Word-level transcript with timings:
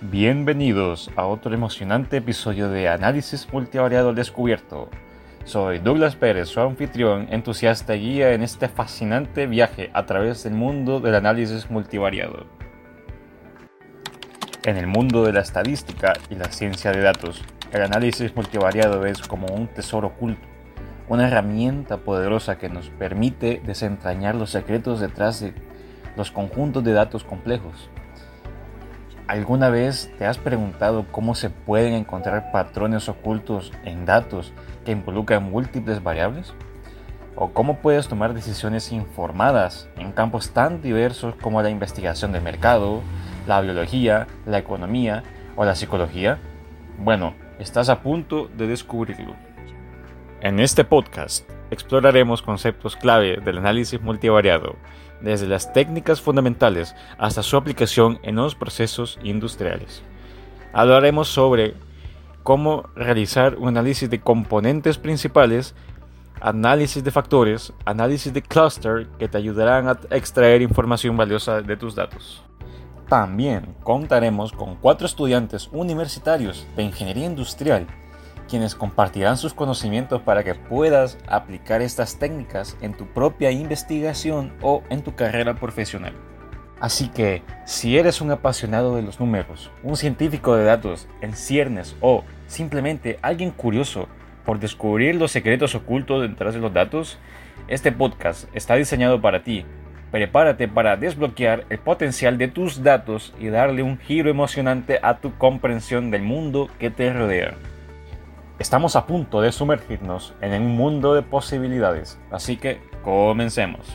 Bienvenidos 0.00 1.10
a 1.16 1.26
otro 1.26 1.52
emocionante 1.52 2.18
episodio 2.18 2.70
de 2.70 2.88
Análisis 2.88 3.52
Multivariado 3.52 4.10
al 4.10 4.14
Descubierto. 4.14 4.88
Soy 5.42 5.80
Douglas 5.80 6.14
Pérez, 6.14 6.50
su 6.50 6.60
anfitrión, 6.60 7.26
entusiasta 7.32 7.96
y 7.96 8.02
guía 8.02 8.32
en 8.32 8.44
este 8.44 8.68
fascinante 8.68 9.48
viaje 9.48 9.90
a 9.94 10.06
través 10.06 10.44
del 10.44 10.52
mundo 10.52 11.00
del 11.00 11.16
análisis 11.16 11.68
multivariado. 11.68 12.46
En 14.64 14.76
el 14.76 14.86
mundo 14.86 15.24
de 15.24 15.32
la 15.32 15.40
estadística 15.40 16.12
y 16.30 16.36
la 16.36 16.52
ciencia 16.52 16.92
de 16.92 17.00
datos, 17.00 17.42
el 17.72 17.82
análisis 17.82 18.36
multivariado 18.36 19.04
es 19.04 19.20
como 19.22 19.48
un 19.48 19.66
tesoro 19.66 20.06
oculto, 20.06 20.46
una 21.08 21.26
herramienta 21.26 21.96
poderosa 21.96 22.56
que 22.56 22.68
nos 22.68 22.88
permite 22.88 23.60
desentrañar 23.66 24.36
los 24.36 24.50
secretos 24.50 25.00
detrás 25.00 25.40
de 25.40 25.54
los 26.14 26.30
conjuntos 26.30 26.84
de 26.84 26.92
datos 26.92 27.24
complejos 27.24 27.90
¿Alguna 29.28 29.68
vez 29.68 30.10
te 30.16 30.24
has 30.24 30.38
preguntado 30.38 31.04
cómo 31.10 31.34
se 31.34 31.50
pueden 31.50 31.92
encontrar 31.92 32.50
patrones 32.50 33.10
ocultos 33.10 33.72
en 33.84 34.06
datos 34.06 34.54
que 34.86 34.92
involucran 34.92 35.50
múltiples 35.50 36.02
variables? 36.02 36.54
¿O 37.36 37.50
cómo 37.50 37.76
puedes 37.80 38.08
tomar 38.08 38.32
decisiones 38.32 38.90
informadas 38.90 39.86
en 39.98 40.12
campos 40.12 40.52
tan 40.52 40.80
diversos 40.80 41.34
como 41.42 41.60
la 41.60 41.68
investigación 41.68 42.32
del 42.32 42.40
mercado, 42.40 43.02
la 43.46 43.60
biología, 43.60 44.26
la 44.46 44.56
economía 44.56 45.24
o 45.56 45.66
la 45.66 45.74
psicología? 45.74 46.38
Bueno, 46.96 47.34
estás 47.58 47.90
a 47.90 48.00
punto 48.00 48.48
de 48.56 48.66
descubrirlo. 48.66 49.34
En 50.40 50.58
este 50.58 50.84
podcast 50.84 51.46
exploraremos 51.70 52.40
conceptos 52.40 52.96
clave 52.96 53.36
del 53.44 53.58
análisis 53.58 54.00
multivariado 54.00 54.76
desde 55.20 55.46
las 55.46 55.72
técnicas 55.72 56.20
fundamentales 56.20 56.94
hasta 57.18 57.42
su 57.42 57.56
aplicación 57.56 58.18
en 58.22 58.36
los 58.36 58.54
procesos 58.54 59.18
industriales. 59.22 60.02
Hablaremos 60.72 61.28
sobre 61.28 61.74
cómo 62.42 62.88
realizar 62.94 63.56
un 63.56 63.68
análisis 63.68 64.08
de 64.08 64.20
componentes 64.20 64.98
principales, 64.98 65.74
análisis 66.40 67.02
de 67.02 67.10
factores, 67.10 67.72
análisis 67.84 68.32
de 68.32 68.42
cluster 68.42 69.06
que 69.18 69.28
te 69.28 69.38
ayudarán 69.38 69.88
a 69.88 69.98
extraer 70.10 70.62
información 70.62 71.16
valiosa 71.16 71.62
de 71.62 71.76
tus 71.76 71.94
datos. 71.94 72.42
También 73.08 73.74
contaremos 73.82 74.52
con 74.52 74.76
cuatro 74.76 75.06
estudiantes 75.06 75.68
universitarios 75.72 76.66
de 76.76 76.82
ingeniería 76.82 77.26
industrial 77.26 77.86
quienes 78.48 78.74
compartirán 78.74 79.36
sus 79.36 79.54
conocimientos 79.54 80.22
para 80.22 80.42
que 80.42 80.54
puedas 80.54 81.18
aplicar 81.28 81.82
estas 81.82 82.18
técnicas 82.18 82.76
en 82.80 82.94
tu 82.94 83.06
propia 83.06 83.50
investigación 83.52 84.52
o 84.62 84.82
en 84.90 85.02
tu 85.02 85.14
carrera 85.14 85.54
profesional. 85.54 86.14
Así 86.80 87.08
que, 87.08 87.42
si 87.64 87.98
eres 87.98 88.20
un 88.20 88.30
apasionado 88.30 88.96
de 88.96 89.02
los 89.02 89.18
números, 89.20 89.70
un 89.82 89.96
científico 89.96 90.54
de 90.56 90.64
datos 90.64 91.08
en 91.20 91.34
ciernes 91.34 91.96
o 92.00 92.24
simplemente 92.46 93.18
alguien 93.20 93.50
curioso 93.50 94.08
por 94.44 94.60
descubrir 94.60 95.16
los 95.16 95.32
secretos 95.32 95.74
ocultos 95.74 96.22
detrás 96.22 96.54
de 96.54 96.60
los 96.60 96.72
datos, 96.72 97.18
este 97.66 97.92
podcast 97.92 98.48
está 98.54 98.76
diseñado 98.76 99.20
para 99.20 99.42
ti. 99.42 99.64
Prepárate 100.10 100.68
para 100.68 100.96
desbloquear 100.96 101.64
el 101.68 101.78
potencial 101.78 102.38
de 102.38 102.48
tus 102.48 102.82
datos 102.82 103.34
y 103.38 103.48
darle 103.48 103.82
un 103.82 103.98
giro 103.98 104.30
emocionante 104.30 105.00
a 105.02 105.18
tu 105.18 105.36
comprensión 105.36 106.10
del 106.10 106.22
mundo 106.22 106.70
que 106.78 106.90
te 106.90 107.12
rodea. 107.12 107.54
Estamos 108.58 108.96
a 108.96 109.06
punto 109.06 109.40
de 109.40 109.52
sumergirnos 109.52 110.34
en 110.40 110.60
un 110.60 110.76
mundo 110.76 111.14
de 111.14 111.22
posibilidades, 111.22 112.18
así 112.32 112.56
que 112.56 112.80
comencemos. 113.04 113.86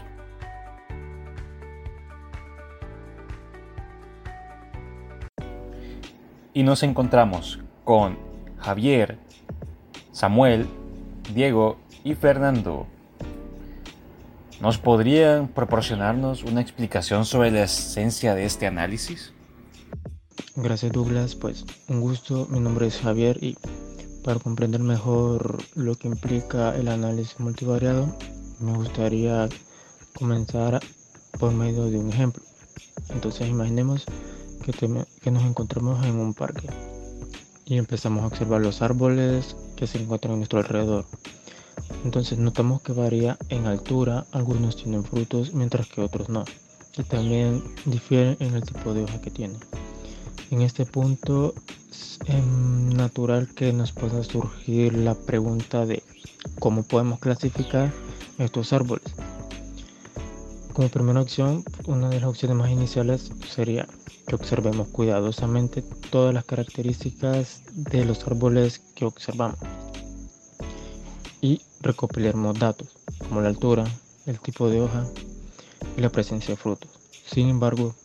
Y 6.54 6.64
nos 6.64 6.82
encontramos 6.84 7.60
con 7.84 8.18
Javier, 8.58 9.18
Samuel, 10.14 10.66
Diego 11.34 11.78
y 12.06 12.16
Fernando. 12.16 12.88
¿Nos 14.62 14.78
podrían 14.78 15.50
proporcionarnos 15.50 16.44
una 16.44 16.62
explicación 16.62 17.26
sobre 17.26 17.52
la 17.52 17.64
esencia 17.64 18.34
de 18.34 18.46
este 18.46 18.66
análisis? 18.66 19.34
Gracias 20.56 20.94
Douglas, 20.94 21.36
pues 21.36 21.66
un 21.90 22.00
gusto, 22.00 22.48
mi 22.50 22.62
nombre 22.62 22.88
es 22.88 23.02
Javier 23.02 23.44
y 23.44 23.58
para 24.24 24.40
comprender 24.40 24.82
mejor 24.82 25.58
lo 25.76 25.96
que 25.96 26.08
implica 26.08 26.76
el 26.76 26.88
análisis 26.88 27.40
multivariado, 27.40 28.16
me 28.60 28.74
gustaría 28.74 29.50
comenzar 30.14 30.80
por 31.40 31.52
medio 31.52 31.86
de 31.86 31.98
un 31.98 32.10
ejemplo. 32.10 32.42
Entonces 33.10 33.50
imaginemos 33.50 34.06
que, 34.64 34.72
que 35.22 35.32
nos 35.32 35.44
encontramos 35.44 36.06
en 36.06 36.16
un 36.16 36.34
parque 36.34 36.70
y 37.66 37.78
empezamos 37.78 38.24
a 38.24 38.28
observar 38.28 38.62
los 38.62 38.82
árboles 38.82 39.56
que 39.76 39.88
se 39.88 40.02
encuentran 40.02 40.36
a 40.36 40.38
nuestro 40.38 40.60
alrededor. 40.60 41.06
Entonces 42.06 42.38
notamos 42.38 42.82
que 42.82 42.94
varía 42.94 43.38
en 43.50 43.66
altura, 43.66 44.26
algunos 44.32 44.78
tienen 44.78 45.04
frutos 45.04 45.54
mientras 45.54 45.88
que 45.88 46.02
otros 46.02 46.30
no. 46.30 46.46
Y 46.98 47.04
también 47.04 47.64
difieren 47.86 48.38
en 48.40 48.56
el 48.56 48.64
tipo 48.64 48.94
de 48.94 49.04
hoja 49.04 49.20
que 49.20 49.32
tienen. 49.32 49.60
En 50.54 50.62
este 50.62 50.86
punto 50.86 51.56
es 51.90 52.20
natural 52.28 53.50
que 53.56 53.74
nos 53.74 53.92
pueda 53.92 54.24
surgir 54.24 54.94
la 54.94 55.16
pregunta 55.16 55.88
de 55.88 56.04
cómo 56.60 56.84
podemos 56.84 57.18
clasificar 57.18 57.92
estos 58.38 58.72
árboles. 58.72 59.16
Como 60.72 60.90
primera 60.90 61.22
opción, 61.22 61.64
una 61.88 62.08
de 62.10 62.20
las 62.20 62.30
opciones 62.30 62.56
más 62.56 62.70
iniciales 62.70 63.32
sería 63.50 63.88
que 64.28 64.36
observemos 64.36 64.90
cuidadosamente 64.90 65.82
todas 66.12 66.36
las 66.36 66.46
características 66.46 67.64
de 67.74 68.06
los 68.06 68.24
árboles 68.28 68.78
que 68.94 69.06
observamos 69.06 69.58
y 71.42 71.64
recopilemos 71.82 72.60
datos 72.60 72.90
como 73.28 73.42
la 73.42 73.48
altura, 73.48 73.86
el 74.28 74.40
tipo 74.40 74.70
de 74.70 74.82
hoja 74.82 75.04
y 75.98 76.02
la 76.02 76.12
presencia 76.12 76.54
de 76.54 76.58
frutos. 76.58 76.92
Sin 77.26 77.50
embargo, 77.50 77.96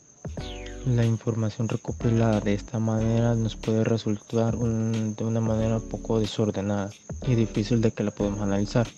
la 0.86 1.04
información 1.04 1.68
recopilada 1.68 2.40
de 2.40 2.54
esta 2.54 2.78
manera 2.78 3.34
nos 3.34 3.56
puede 3.56 3.84
resultar 3.84 4.56
de 4.56 5.24
una 5.24 5.40
manera 5.40 5.80
poco 5.80 6.20
desordenada 6.20 6.90
y 7.26 7.34
difícil 7.34 7.80
de 7.80 7.90
que 7.90 8.04
la 8.04 8.10
podamos 8.10 8.40
analizar. 8.40 8.88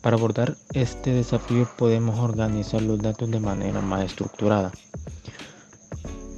Para 0.00 0.16
abordar 0.16 0.56
este 0.72 1.12
desafío 1.12 1.68
podemos 1.76 2.18
organizar 2.18 2.82
los 2.82 2.98
datos 2.98 3.30
de 3.30 3.40
manera 3.40 3.80
más 3.80 4.04
estructurada. 4.04 4.72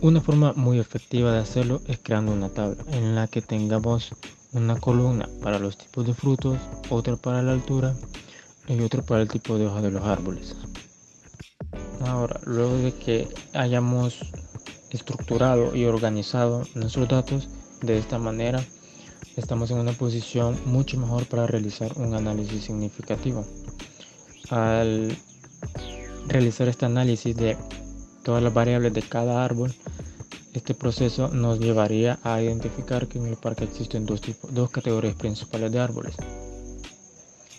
Una 0.01 0.21
forma 0.21 0.53
muy 0.55 0.81
efectiva 0.81 1.33
de 1.33 1.39
hacerlo 1.39 1.81
es 1.87 1.99
creando 2.03 2.33
una 2.33 2.49
tabla 2.49 2.83
en 2.91 3.15
la 3.15 3.29
que 3.29 3.41
tengamos 3.41 4.13
una 4.53 4.79
columna 4.79 5.29
para 5.43 5.59
los 5.59 5.79
tipos 5.79 6.07
de 6.07 6.13
frutos, 6.13 6.59
otra 6.91 7.17
para 7.17 7.43
la 7.43 7.53
altura 7.53 7.95
y 8.67 8.81
otra 8.81 9.03
para 9.03 9.23
el 9.23 9.29
tipo 9.29 9.57
de 9.59 9.67
hoja 9.67 9.81
de 9.81 9.91
los 9.93 10.05
árboles. 10.05 10.57
Ahora, 12.07 12.41
luego 12.45 12.77
de 12.79 12.93
que 12.93 13.29
hayamos 13.53 14.19
estructurado 14.91 15.75
y 15.75 15.85
organizado 15.85 16.63
nuestros 16.75 17.09
datos 17.09 17.49
de 17.81 17.97
esta 17.97 18.19
manera, 18.19 18.63
estamos 19.37 19.71
en 19.71 19.79
una 19.79 19.93
posición 19.93 20.59
mucho 20.67 20.99
mejor 20.99 21.27
para 21.27 21.47
realizar 21.47 21.93
un 21.97 22.15
análisis 22.15 22.65
significativo. 22.65 23.47
Al 24.51 25.17
realizar 26.27 26.69
este 26.69 26.87
análisis 26.87 27.37
de 27.37 27.57
todas 28.25 28.43
las 28.43 28.53
variables 28.53 28.93
de 28.93 29.03
cada 29.03 29.45
árbol, 29.45 29.73
este 30.55 30.75
proceso 30.75 31.29
nos 31.29 31.61
llevaría 31.61 32.19
a 32.25 32.43
identificar 32.43 33.07
que 33.07 33.19
en 33.19 33.27
el 33.27 33.37
parque 33.37 33.65
existen 33.65 34.07
dos, 34.07 34.21
tipos, 34.21 34.53
dos 34.53 34.71
categorías 34.71 35.15
principales 35.15 35.71
de 35.71 35.79
árboles, 35.79 36.17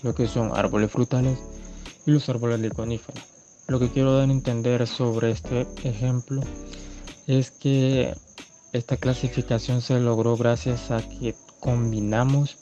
lo 0.03 0.13
que 0.13 0.27
son 0.27 0.51
árboles 0.53 0.91
frutales 0.91 1.39
y 2.05 2.11
los 2.11 2.27
árboles 2.27 2.61
de 2.61 2.69
conífera. 2.69 3.32
Lo 3.67 3.79
que 3.79 3.89
quiero 3.89 4.17
dar 4.17 4.29
a 4.29 4.31
entender 4.31 4.85
sobre 4.87 5.31
este 5.31 5.65
ejemplo 5.83 6.41
es 7.27 7.51
que 7.51 8.13
esta 8.73 8.97
clasificación 8.97 9.81
se 9.81 9.99
logró 9.99 10.35
gracias 10.35 10.91
a 10.91 11.01
que 11.01 11.35
combinamos 11.59 12.57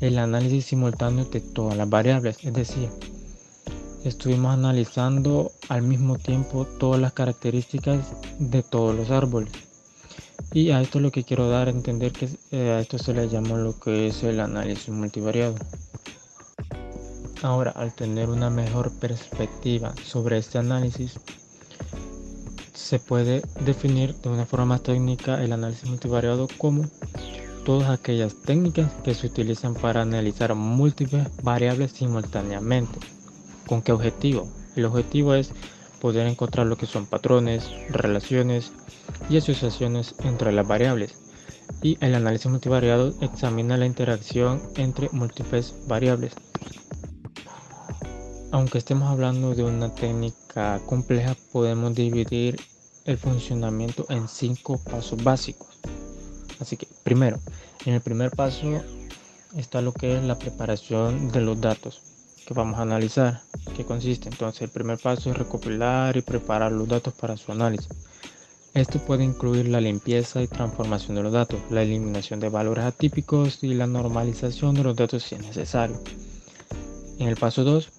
el 0.00 0.18
análisis 0.18 0.66
simultáneo 0.66 1.24
de 1.24 1.40
todas 1.40 1.76
las 1.76 1.88
variables, 1.88 2.38
es 2.42 2.52
decir, 2.52 2.90
estuvimos 4.04 4.52
analizando 4.52 5.52
al 5.68 5.82
mismo 5.82 6.18
tiempo 6.18 6.66
todas 6.78 7.00
las 7.00 7.12
características 7.14 8.12
de 8.38 8.62
todos 8.62 8.94
los 8.94 9.10
árboles. 9.10 9.52
Y 10.52 10.70
a 10.70 10.82
esto 10.82 11.00
lo 11.00 11.10
que 11.10 11.24
quiero 11.24 11.48
dar 11.48 11.68
a 11.68 11.70
entender 11.70 12.12
que 12.12 12.28
eh, 12.50 12.70
a 12.70 12.80
esto 12.80 12.98
se 12.98 13.14
le 13.14 13.28
llama 13.28 13.56
lo 13.56 13.78
que 13.78 14.08
es 14.08 14.22
el 14.22 14.40
análisis 14.40 14.90
multivariado. 14.90 15.54
Ahora, 17.44 17.72
al 17.72 17.92
tener 17.92 18.30
una 18.30 18.48
mejor 18.48 18.90
perspectiva 18.90 19.92
sobre 20.02 20.38
este 20.38 20.56
análisis, 20.56 21.20
se 22.72 22.98
puede 22.98 23.42
definir 23.66 24.14
de 24.14 24.30
una 24.30 24.46
forma 24.46 24.64
más 24.64 24.82
técnica 24.82 25.44
el 25.44 25.52
análisis 25.52 25.86
multivariado 25.86 26.48
como 26.56 26.86
todas 27.66 27.90
aquellas 27.90 28.34
técnicas 28.46 28.90
que 29.04 29.14
se 29.14 29.26
utilizan 29.26 29.74
para 29.74 30.00
analizar 30.00 30.54
múltiples 30.54 31.28
variables 31.42 31.92
simultáneamente. 31.92 32.98
¿Con 33.66 33.82
qué 33.82 33.92
objetivo? 33.92 34.50
El 34.74 34.86
objetivo 34.86 35.34
es 35.34 35.52
poder 36.00 36.26
encontrar 36.26 36.66
lo 36.66 36.78
que 36.78 36.86
son 36.86 37.04
patrones, 37.04 37.68
relaciones 37.90 38.72
y 39.28 39.36
asociaciones 39.36 40.14
entre 40.20 40.50
las 40.50 40.66
variables. 40.66 41.18
Y 41.82 41.98
el 42.00 42.14
análisis 42.14 42.50
multivariado 42.50 43.12
examina 43.20 43.76
la 43.76 43.84
interacción 43.84 44.62
entre 44.76 45.10
múltiples 45.12 45.74
variables. 45.86 46.32
Aunque 48.54 48.78
estemos 48.78 49.10
hablando 49.10 49.52
de 49.56 49.64
una 49.64 49.92
técnica 49.92 50.80
compleja, 50.86 51.34
podemos 51.50 51.92
dividir 51.92 52.60
el 53.04 53.18
funcionamiento 53.18 54.06
en 54.10 54.28
cinco 54.28 54.78
pasos 54.78 55.24
básicos. 55.24 55.80
Así 56.60 56.76
que, 56.76 56.86
primero, 57.02 57.40
en 57.84 57.94
el 57.94 58.00
primer 58.00 58.30
paso 58.30 58.80
está 59.56 59.80
lo 59.82 59.92
que 59.92 60.16
es 60.16 60.22
la 60.22 60.38
preparación 60.38 61.32
de 61.32 61.40
los 61.40 61.60
datos 61.60 62.00
que 62.46 62.54
vamos 62.54 62.78
a 62.78 62.82
analizar, 62.82 63.42
que 63.76 63.84
consiste. 63.84 64.28
Entonces, 64.28 64.62
el 64.62 64.68
primer 64.68 64.98
paso 64.98 65.32
es 65.32 65.36
recopilar 65.36 66.16
y 66.16 66.22
preparar 66.22 66.70
los 66.70 66.86
datos 66.86 67.12
para 67.12 67.36
su 67.36 67.50
análisis. 67.50 67.88
Esto 68.72 69.00
puede 69.00 69.24
incluir 69.24 69.66
la 69.66 69.80
limpieza 69.80 70.40
y 70.40 70.46
transformación 70.46 71.16
de 71.16 71.24
los 71.24 71.32
datos, 71.32 71.58
la 71.70 71.82
eliminación 71.82 72.38
de 72.38 72.50
valores 72.50 72.84
atípicos 72.84 73.64
y 73.64 73.74
la 73.74 73.88
normalización 73.88 74.76
de 74.76 74.84
los 74.84 74.94
datos 74.94 75.24
si 75.24 75.34
es 75.34 75.42
necesario. 75.42 76.00
En 77.18 77.28
el 77.28 77.36
paso 77.36 77.64
2 77.64 77.90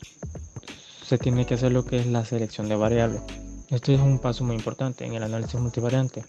se 1.06 1.18
tiene 1.18 1.46
que 1.46 1.54
hacer 1.54 1.72
lo 1.72 1.86
que 1.86 1.98
es 1.98 2.08
la 2.08 2.26
selección 2.26 2.68
de 2.68 2.76
variables. 2.76 3.22
Esto 3.70 3.92
es 3.92 4.00
un 4.00 4.20
paso 4.20 4.44
muy 4.44 4.56
importante 4.56 5.06
en 5.06 5.14
el 5.14 5.24
análisis 5.24 5.60
multivariante, 5.60 6.24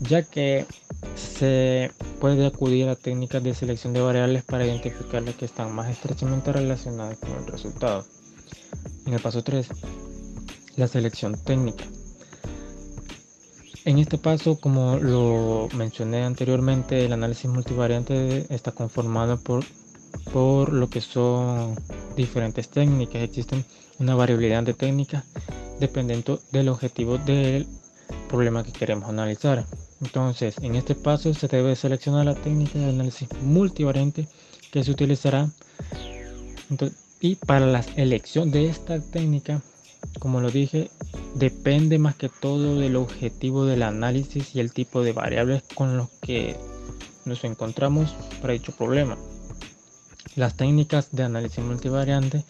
ya 0.00 0.22
que 0.22 0.66
se 1.16 1.90
puede 2.20 2.46
acudir 2.46 2.88
a 2.88 2.96
técnicas 2.96 3.42
de 3.42 3.54
selección 3.54 3.92
de 3.92 4.00
variables 4.00 4.44
para 4.44 4.64
identificar 4.64 5.22
las 5.22 5.34
que 5.34 5.44
están 5.44 5.74
más 5.74 5.90
estrechamente 5.90 6.52
relacionadas 6.52 7.18
con 7.18 7.30
el 7.30 7.46
resultado. 7.46 8.04
En 9.06 9.14
el 9.14 9.20
paso 9.20 9.42
3, 9.42 9.68
la 10.76 10.86
selección 10.86 11.36
técnica. 11.42 11.84
En 13.84 13.98
este 13.98 14.18
paso, 14.18 14.60
como 14.60 14.98
lo 14.98 15.68
mencioné 15.74 16.22
anteriormente, 16.22 17.04
el 17.06 17.12
análisis 17.12 17.50
multivariante 17.50 18.46
está 18.54 18.72
conformado 18.72 19.38
por, 19.40 19.64
por 20.32 20.72
lo 20.72 20.90
que 20.90 21.00
son 21.00 21.76
diferentes 22.16 22.68
técnicas. 22.68 23.22
Existen 23.22 23.64
una 23.98 24.14
variabilidad 24.14 24.62
de 24.62 24.74
técnicas 24.74 25.24
dependiendo 25.78 26.40
del 26.52 26.68
objetivo 26.68 27.18
del 27.18 27.66
problema 28.28 28.62
que 28.62 28.72
queremos 28.72 29.08
analizar. 29.08 29.66
Entonces, 30.00 30.56
en 30.62 30.76
este 30.76 30.94
paso 30.94 31.32
se 31.34 31.48
debe 31.48 31.76
seleccionar 31.76 32.24
la 32.24 32.34
técnica 32.34 32.78
de 32.78 32.90
análisis 32.90 33.28
multivariante 33.42 34.28
que 34.70 34.84
se 34.84 34.90
utilizará. 34.90 35.50
y 37.20 37.34
para 37.34 37.66
la 37.66 37.84
elección 37.96 38.50
de 38.50 38.66
esta 38.66 38.98
técnica, 39.00 39.60
como 40.20 40.40
lo 40.40 40.50
dije, 40.50 40.90
depende 41.34 41.98
más 41.98 42.14
que 42.14 42.30
todo 42.30 42.78
del 42.78 42.96
objetivo 42.96 43.66
del 43.66 43.82
análisis 43.82 44.54
y 44.54 44.60
el 44.60 44.72
tipo 44.72 45.02
de 45.02 45.12
variables 45.12 45.62
con 45.74 45.96
los 45.96 46.08
que 46.22 46.56
nos 47.26 47.44
encontramos 47.44 48.14
para 48.40 48.54
dicho 48.54 48.72
problema. 48.72 49.18
Las 50.36 50.54
técnicas 50.56 51.08
de 51.10 51.24
análisis 51.24 51.64
multivariante 51.64 52.44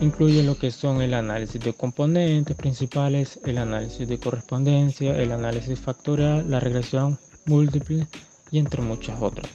incluyen 0.00 0.46
lo 0.46 0.58
que 0.58 0.70
son 0.70 1.00
el 1.00 1.14
análisis 1.14 1.60
de 1.60 1.72
componentes 1.72 2.54
principales, 2.54 3.40
el 3.44 3.58
análisis 3.58 4.06
de 4.06 4.18
correspondencia, 4.18 5.16
el 5.16 5.32
análisis 5.32 5.80
factorial, 5.80 6.50
la 6.50 6.60
regresión 6.60 7.18
múltiple 7.46 8.06
y 8.50 8.58
entre 8.58 8.82
muchas 8.82 9.20
otras. 9.22 9.50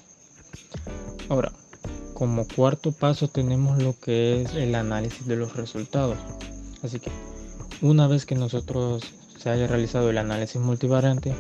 Ahora, 1.30 1.52
como 2.14 2.48
cuarto 2.48 2.92
paso 2.92 3.28
tenemos 3.28 3.82
lo 3.82 4.00
que 4.00 4.42
es 4.42 4.54
el 4.56 4.74
análisis 4.76 5.28
de 5.28 5.36
los 5.36 5.56
resultados. 5.56 6.18
Así 6.82 7.00
que 7.00 7.12
una 7.82 8.08
vez 8.08 8.26
que 8.26 8.36
nosotros 8.36 9.04
se 9.38 9.50
haya 9.50 9.68
realizado 9.68 10.10
el 10.10 10.18
análisis 10.18 10.60
multivariante, 10.60 11.36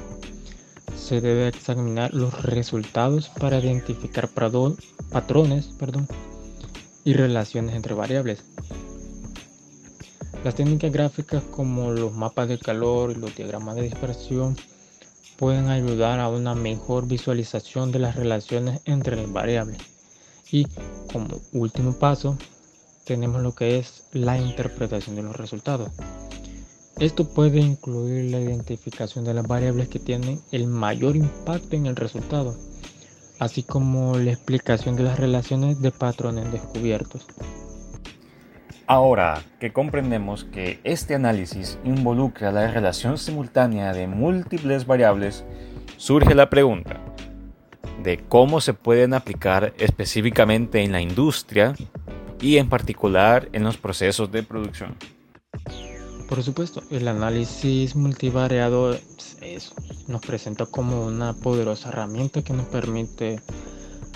se 0.96 1.22
debe 1.22 1.48
examinar 1.48 2.14
los 2.14 2.44
resultados 2.44 3.30
para 3.30 3.60
identificar 3.60 4.30
patrones 5.14 5.68
perdón, 5.80 6.08
y 7.06 7.14
relaciones 7.14 7.76
entre 7.76 7.94
variables. 7.94 8.44
Las 10.44 10.56
técnicas 10.56 10.92
gráficas 10.92 11.44
como 11.44 11.92
los 11.92 12.12
mapas 12.14 12.50
de 12.50 12.58
calor 12.58 13.12
y 13.12 13.16
los 13.16 13.34
diagramas 13.36 13.76
de 13.76 13.84
dispersión 13.84 14.58
pueden 15.38 15.70
ayudar 15.70 16.20
a 16.20 16.30
una 16.30 16.56
mejor 16.56 17.08
visualización 17.08 17.92
de 17.92 18.00
las 18.00 18.16
relaciones 18.16 18.82
entre 18.86 19.16
las 19.16 19.32
variables. 19.32 19.78
Y 20.52 20.66
como 21.12 21.40
último 21.54 21.94
paso, 21.94 22.38
tenemos 23.06 23.42
lo 23.42 23.56
que 23.56 23.78
es 23.78 24.04
la 24.12 24.38
interpretación 24.38 25.16
de 25.16 25.24
los 25.24 25.36
resultados. 25.36 25.92
Esto 27.00 27.28
puede 27.28 27.60
incluir 27.60 28.32
la 28.32 28.40
identificación 28.40 29.26
de 29.26 29.34
las 29.34 29.48
variables 29.48 29.90
que 29.90 30.00
tienen 30.00 30.42
el 30.52 30.68
mayor 30.68 31.16
impacto 31.16 31.76
en 31.76 31.86
el 31.86 31.96
resultado, 31.96 32.56
así 33.44 33.64
como 33.64 34.18
la 34.18 34.32
explicación 34.32 34.96
de 34.96 35.04
las 35.04 35.20
relaciones 35.20 35.82
de 35.82 35.92
patrones 35.92 36.52
descubiertos. 36.52 37.26
Ahora 38.88 39.42
que 39.60 39.72
comprendemos 39.72 40.44
que 40.44 40.80
este 40.84 41.16
análisis 41.16 41.80
involucra 41.84 42.52
la 42.52 42.70
relación 42.70 43.18
simultánea 43.18 43.94
de 43.94 44.08
múltiples 44.08 44.86
variables, 44.86 45.46
surge 45.98 46.36
la 46.36 46.50
pregunta 46.50 47.00
de 48.04 48.18
cómo 48.18 48.60
se 48.60 48.74
pueden 48.74 49.14
aplicar 49.14 49.74
específicamente 49.78 50.84
en 50.84 50.92
la 50.92 51.02
industria 51.02 51.74
y 52.42 52.58
en 52.58 52.68
particular 52.68 53.48
en 53.54 53.64
los 53.64 53.78
procesos 53.78 54.32
de 54.32 54.44
producción. 54.44 54.96
Por 56.28 56.44
supuesto, 56.44 56.84
el 56.92 57.08
análisis 57.08 57.96
multivariado 57.96 58.98
nos 60.08 60.22
presenta 60.22 60.66
como 60.66 61.06
una 61.06 61.34
poderosa 61.34 61.90
herramienta 61.90 62.42
que 62.42 62.54
nos 62.54 62.68
permite 62.68 63.42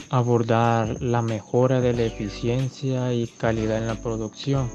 abordar 0.10 1.02
la 1.02 1.22
mejora 1.22 1.82
de 1.82 1.94
la 1.94 2.04
eficiencia 2.04 3.14
y 3.14 3.28
calidad 3.28 3.78
en 3.78 3.88
la 3.88 3.96
producción 3.96 4.70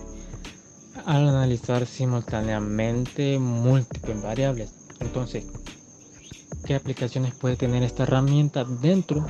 al 1.06 1.28
analizar 1.28 1.86
simultáneamente 1.86 3.38
múltiples 3.38 4.22
variables. 4.22 4.74
Entonces, 5.00 5.46
¿qué 6.64 6.74
aplicaciones 6.74 7.34
puede 7.34 7.56
tener 7.56 7.82
esta 7.82 8.04
herramienta 8.04 8.64
dentro 8.64 9.26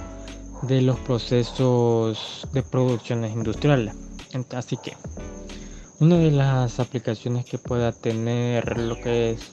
de 0.63 0.83
los 0.83 0.99
procesos 1.01 2.47
de 2.53 2.63
producciones 2.63 3.33
industriales? 3.33 3.95
Así 4.55 4.77
que, 4.77 4.97
una 6.01 6.17
de 6.17 6.31
las 6.31 6.81
aplicaciones 6.81 7.45
que 7.45 7.59
pueda 7.59 7.93
tener 7.93 8.79
lo 8.79 8.97
que 8.97 9.33
es 9.33 9.53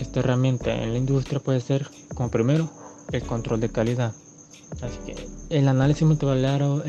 esta 0.00 0.20
herramienta 0.20 0.74
en 0.82 0.92
la 0.92 0.98
industria 0.98 1.40
puede 1.40 1.60
ser, 1.60 1.88
como 2.14 2.30
primero, 2.30 2.70
el 3.12 3.22
control 3.22 3.60
de 3.60 3.70
calidad. 3.70 4.14
Así 4.82 4.98
que 5.06 5.14
el 5.50 5.68
análisis 5.68 6.06
multivariado 6.06 6.82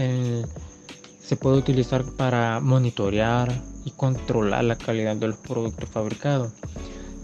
se 1.20 1.36
puede 1.36 1.58
utilizar 1.58 2.04
para 2.18 2.60
monitorear 2.60 3.54
y 3.86 3.92
controlar 3.92 4.64
la 4.64 4.78
calidad 4.78 5.16
de 5.16 5.28
los 5.28 5.38
productos 5.38 5.90
fabricados. 5.90 6.54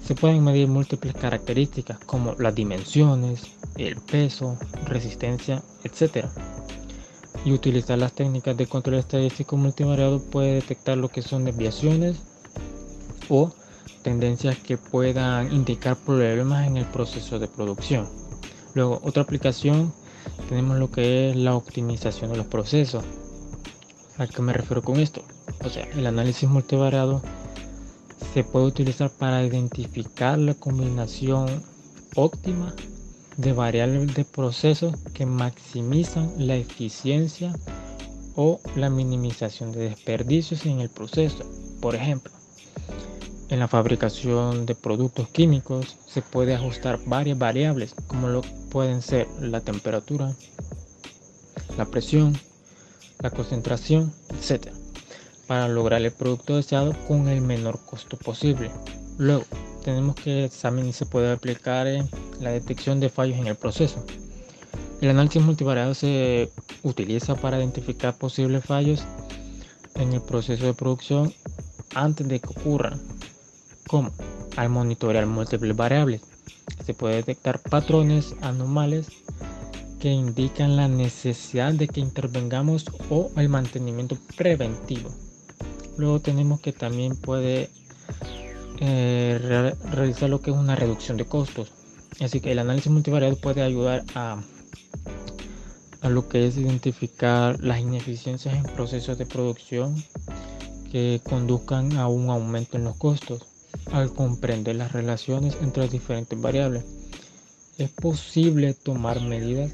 Se 0.05 0.15
pueden 0.15 0.43
medir 0.43 0.67
múltiples 0.67 1.13
características 1.13 1.99
como 1.99 2.35
las 2.37 2.53
dimensiones, 2.53 3.43
el 3.77 3.95
peso, 3.95 4.57
resistencia, 4.85 5.63
etc. 5.83 6.27
Y 7.45 7.53
utilizar 7.53 7.97
las 7.97 8.13
técnicas 8.13 8.55
de 8.57 8.67
control 8.67 8.95
estadístico 8.95 9.57
multivariado 9.57 10.19
puede 10.19 10.55
detectar 10.55 10.97
lo 10.97 11.09
que 11.09 11.21
son 11.21 11.45
desviaciones 11.45 12.17
o 13.29 13.53
tendencias 14.01 14.57
que 14.57 14.77
puedan 14.77 15.51
indicar 15.51 15.95
problemas 15.97 16.67
en 16.67 16.77
el 16.77 16.85
proceso 16.85 17.39
de 17.39 17.47
producción. 17.47 18.07
Luego, 18.73 18.99
otra 19.03 19.23
aplicación 19.23 19.93
tenemos 20.49 20.77
lo 20.77 20.89
que 20.91 21.29
es 21.29 21.35
la 21.35 21.55
optimización 21.55 22.31
de 22.31 22.37
los 22.37 22.47
procesos. 22.47 23.03
¿A 24.17 24.27
qué 24.27 24.41
me 24.41 24.53
refiero 24.53 24.81
con 24.81 24.99
esto? 24.99 25.23
O 25.63 25.69
sea, 25.69 25.87
el 25.95 26.05
análisis 26.05 26.49
multivariado 26.49 27.21
se 28.33 28.43
puede 28.43 28.65
utilizar 28.65 29.11
para 29.11 29.43
identificar 29.43 30.37
la 30.39 30.53
combinación 30.55 31.63
óptima 32.15 32.73
de 33.37 33.53
variables 33.53 34.13
de 34.15 34.25
procesos 34.25 34.95
que 35.13 35.25
maximizan 35.25 36.31
la 36.37 36.55
eficiencia 36.55 37.53
o 38.35 38.59
la 38.75 38.89
minimización 38.89 39.71
de 39.71 39.89
desperdicios 39.89 40.65
en 40.65 40.81
el 40.81 40.89
proceso. 40.89 41.45
Por 41.81 41.95
ejemplo, 41.95 42.32
en 43.53 43.59
la 43.59 43.67
fabricación 43.67 44.65
de 44.65 44.73
productos 44.73 45.29
químicos 45.29 45.95
se 46.07 46.23
puede 46.23 46.55
ajustar 46.55 46.99
varias 47.05 47.37
variables 47.37 47.93
como 48.07 48.27
lo 48.27 48.41
pueden 48.71 49.03
ser 49.03 49.27
la 49.39 49.61
temperatura, 49.61 50.33
la 51.77 51.85
presión, 51.85 52.35
la 53.19 53.29
concentración, 53.29 54.11
etc. 54.31 54.69
para 55.45 55.67
lograr 55.67 56.01
el 56.01 56.11
producto 56.11 56.55
deseado 56.55 56.95
con 57.07 57.27
el 57.27 57.41
menor 57.41 57.79
costo 57.85 58.17
posible. 58.17 58.71
Luego, 59.19 59.43
tenemos 59.83 60.15
que 60.15 60.49
también 60.59 60.91
se 60.91 61.05
puede 61.05 61.31
aplicar 61.31 61.85
la 62.39 62.49
detección 62.49 62.99
de 62.99 63.09
fallos 63.09 63.37
en 63.37 63.45
el 63.45 63.55
proceso. 63.55 64.03
El 64.99 65.11
análisis 65.11 65.43
multivariado 65.43 65.93
se 65.93 66.49
utiliza 66.81 67.35
para 67.35 67.59
identificar 67.59 68.17
posibles 68.17 68.65
fallos 68.65 69.03
en 69.93 70.11
el 70.11 70.21
proceso 70.21 70.65
de 70.65 70.73
producción 70.73 71.31
antes 71.93 72.27
de 72.27 72.39
que 72.39 72.47
ocurran 72.47 72.99
como 73.87 74.11
al 74.55 74.69
monitorear 74.69 75.25
múltiples 75.25 75.75
variables, 75.75 76.21
Se 76.85 76.93
puede 76.93 77.15
detectar 77.15 77.59
patrones 77.59 78.35
anomales 78.41 79.07
que 79.99 80.11
indican 80.11 80.75
la 80.75 80.87
necesidad 80.87 81.73
de 81.73 81.87
que 81.87 82.01
intervengamos 82.01 82.85
o 83.09 83.31
el 83.37 83.47
mantenimiento 83.47 84.17
preventivo. 84.35 85.09
Luego 85.97 86.19
tenemos 86.19 86.59
que 86.59 86.73
también 86.73 87.15
puede 87.15 87.69
eh, 88.79 89.73
realizar 89.91 90.29
lo 90.29 90.41
que 90.41 90.51
es 90.51 90.57
una 90.57 90.75
reducción 90.75 91.15
de 91.15 91.25
costos. 91.25 91.71
Así 92.19 92.41
que 92.41 92.51
el 92.51 92.59
análisis 92.59 92.91
multivariado 92.91 93.37
puede 93.37 93.61
ayudar 93.61 94.03
a, 94.13 94.41
a 96.01 96.09
lo 96.09 96.27
que 96.27 96.47
es 96.47 96.57
identificar 96.57 97.63
las 97.63 97.79
ineficiencias 97.79 98.55
en 98.55 98.63
procesos 98.63 99.17
de 99.17 99.25
producción 99.25 99.95
que 100.91 101.21
conduzcan 101.23 101.97
a 101.97 102.07
un 102.07 102.29
aumento 102.29 102.77
en 102.77 102.83
los 102.83 102.97
costos 102.97 103.52
al 103.91 104.13
comprender 104.13 104.75
las 104.75 104.91
relaciones 104.91 105.57
entre 105.61 105.87
diferentes 105.87 106.39
variables. 106.39 106.83
Es 107.77 107.89
posible 107.89 108.73
tomar 108.73 109.21
medidas 109.21 109.71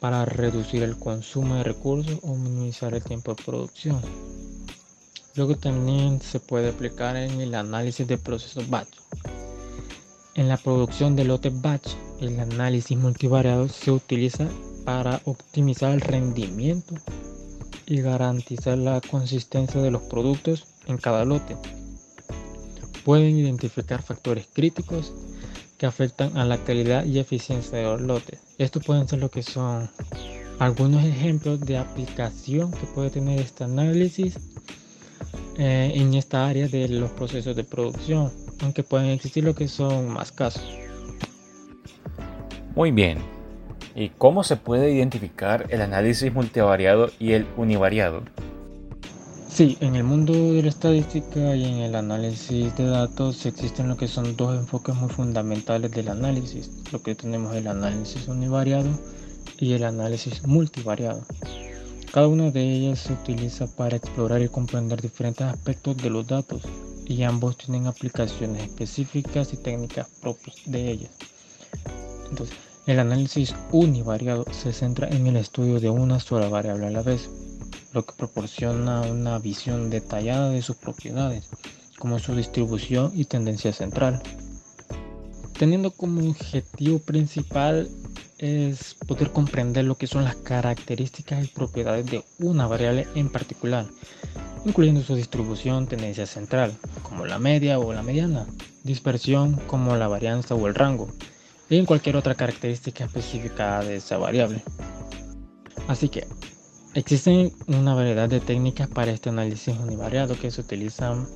para 0.00 0.24
reducir 0.24 0.82
el 0.82 0.96
consumo 0.96 1.56
de 1.56 1.64
recursos 1.64 2.18
o 2.22 2.34
minimizar 2.34 2.94
el 2.94 3.02
tiempo 3.02 3.34
de 3.34 3.42
producción. 3.42 4.00
Luego 5.34 5.56
también 5.56 6.20
se 6.20 6.40
puede 6.40 6.70
aplicar 6.70 7.16
en 7.16 7.40
el 7.40 7.54
análisis 7.54 8.06
de 8.06 8.18
procesos 8.18 8.68
batch. 8.70 8.88
En 10.34 10.48
la 10.48 10.56
producción 10.56 11.16
de 11.16 11.24
lotes 11.24 11.60
batch, 11.60 11.88
el 12.20 12.38
análisis 12.40 12.96
multivariado 12.96 13.68
se 13.68 13.90
utiliza 13.90 14.48
para 14.84 15.20
optimizar 15.24 15.92
el 15.92 16.00
rendimiento 16.00 16.94
y 17.86 18.00
garantizar 18.00 18.78
la 18.78 19.00
consistencia 19.00 19.80
de 19.80 19.90
los 19.90 20.02
productos 20.02 20.66
en 20.86 20.98
cada 20.98 21.24
lote. 21.24 21.56
Pueden 23.06 23.38
identificar 23.38 24.02
factores 24.02 24.48
críticos 24.52 25.14
que 25.78 25.86
afectan 25.86 26.36
a 26.36 26.44
la 26.44 26.58
calidad 26.58 27.04
y 27.04 27.20
eficiencia 27.20 27.78
de 27.78 27.84
los 27.84 28.00
lotes. 28.00 28.40
Estos 28.58 28.84
pueden 28.84 29.06
ser 29.06 29.20
lo 29.20 29.30
que 29.30 29.44
son 29.44 29.88
algunos 30.58 31.04
ejemplos 31.04 31.60
de 31.60 31.78
aplicación 31.78 32.72
que 32.72 32.84
puede 32.96 33.10
tener 33.10 33.38
este 33.38 33.62
análisis 33.62 34.36
eh, 35.56 35.92
en 35.94 36.14
esta 36.14 36.48
área 36.48 36.66
de 36.66 36.88
los 36.88 37.12
procesos 37.12 37.54
de 37.54 37.62
producción, 37.62 38.32
aunque 38.60 38.82
pueden 38.82 39.10
existir 39.10 39.44
lo 39.44 39.54
que 39.54 39.68
son 39.68 40.08
más 40.08 40.32
casos. 40.32 40.68
Muy 42.74 42.90
bien. 42.90 43.18
¿Y 43.94 44.08
cómo 44.08 44.42
se 44.42 44.56
puede 44.56 44.92
identificar 44.92 45.68
el 45.70 45.80
análisis 45.80 46.34
multivariado 46.34 47.10
y 47.20 47.34
el 47.34 47.46
univariado? 47.56 48.24
Sí, 49.56 49.78
en 49.80 49.96
el 49.96 50.04
mundo 50.04 50.34
de 50.34 50.62
la 50.64 50.68
estadística 50.68 51.56
y 51.56 51.64
en 51.64 51.76
el 51.76 51.94
análisis 51.94 52.76
de 52.76 52.84
datos 52.88 53.46
existen 53.46 53.88
lo 53.88 53.96
que 53.96 54.06
son 54.06 54.36
dos 54.36 54.54
enfoques 54.54 54.94
muy 54.94 55.08
fundamentales 55.08 55.90
del 55.92 56.10
análisis. 56.10 56.70
Lo 56.92 57.02
que 57.02 57.14
tenemos 57.14 57.56
el 57.56 57.66
análisis 57.66 58.28
univariado 58.28 58.90
y 59.58 59.72
el 59.72 59.84
análisis 59.84 60.46
multivariado. 60.46 61.22
Cada 62.12 62.28
una 62.28 62.50
de 62.50 62.70
ellas 62.70 62.98
se 62.98 63.14
utiliza 63.14 63.66
para 63.66 63.96
explorar 63.96 64.42
y 64.42 64.50
comprender 64.50 65.00
diferentes 65.00 65.46
aspectos 65.46 65.96
de 65.96 66.10
los 66.10 66.26
datos 66.26 66.60
y 67.06 67.22
ambos 67.22 67.56
tienen 67.56 67.86
aplicaciones 67.86 68.62
específicas 68.62 69.54
y 69.54 69.56
técnicas 69.56 70.06
propias 70.20 70.56
de 70.66 70.90
ellas. 70.90 71.12
Entonces, 72.28 72.54
el 72.86 72.98
análisis 72.98 73.54
univariado 73.72 74.44
se 74.52 74.74
centra 74.74 75.08
en 75.08 75.26
el 75.28 75.36
estudio 75.36 75.80
de 75.80 75.88
una 75.88 76.20
sola 76.20 76.50
variable 76.50 76.88
a 76.88 76.90
la 76.90 77.00
vez, 77.00 77.30
lo 77.96 78.04
que 78.04 78.12
proporciona 78.12 79.00
una 79.00 79.38
visión 79.38 79.88
detallada 79.88 80.50
de 80.50 80.60
sus 80.60 80.76
propiedades, 80.76 81.48
como 81.98 82.18
su 82.18 82.34
distribución 82.34 83.10
y 83.14 83.24
tendencia 83.24 83.72
central. 83.72 84.22
Teniendo 85.58 85.90
como 85.90 86.28
objetivo 86.28 86.98
principal 86.98 87.88
es 88.36 88.92
poder 89.06 89.32
comprender 89.32 89.86
lo 89.86 89.96
que 89.96 90.06
son 90.06 90.24
las 90.24 90.36
características 90.36 91.42
y 91.42 91.48
propiedades 91.48 92.04
de 92.04 92.22
una 92.38 92.66
variable 92.66 93.08
en 93.14 93.30
particular, 93.30 93.86
incluyendo 94.66 95.02
su 95.02 95.14
distribución, 95.14 95.86
tendencia 95.86 96.26
central, 96.26 96.76
como 97.02 97.24
la 97.24 97.38
media 97.38 97.78
o 97.78 97.94
la 97.94 98.02
mediana, 98.02 98.46
dispersión 98.84 99.54
como 99.66 99.96
la 99.96 100.06
varianza 100.06 100.54
o 100.54 100.66
el 100.66 100.74
rango, 100.74 101.08
y 101.70 101.78
en 101.78 101.86
cualquier 101.86 102.16
otra 102.16 102.34
característica 102.34 103.06
específica 103.06 103.80
de 103.82 103.96
esa 103.96 104.18
variable. 104.18 104.62
Así 105.88 106.10
que 106.10 106.26
existen 106.96 107.52
una 107.66 107.94
variedad 107.94 108.26
de 108.26 108.40
técnicas 108.40 108.88
para 108.88 109.12
este 109.12 109.28
análisis 109.28 109.76
univariado 109.78 110.38
que 110.38 110.50
se 110.50 110.62
utilizan. 110.62 111.28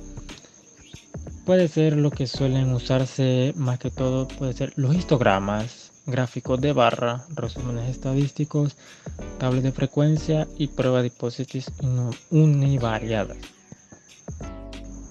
Puede 1.45 1.67
ser 1.67 1.95
lo 1.97 2.09
que 2.09 2.25
suelen 2.25 2.73
usarse 2.73 3.53
más 3.55 3.77
que 3.77 3.91
todo, 3.91 4.27
puede 4.27 4.53
ser 4.53 4.73
los 4.75 4.95
histogramas, 4.95 5.91
gráficos 6.07 6.59
de 6.61 6.73
barra, 6.73 7.25
resúmenes 7.35 7.89
estadísticos, 7.89 8.75
tablas 9.37 9.61
de 9.63 9.71
frecuencia 9.71 10.47
y 10.57 10.67
prueba 10.67 11.01
de 11.01 11.07
hipótesis 11.07 11.71
univariadas. 12.31 13.37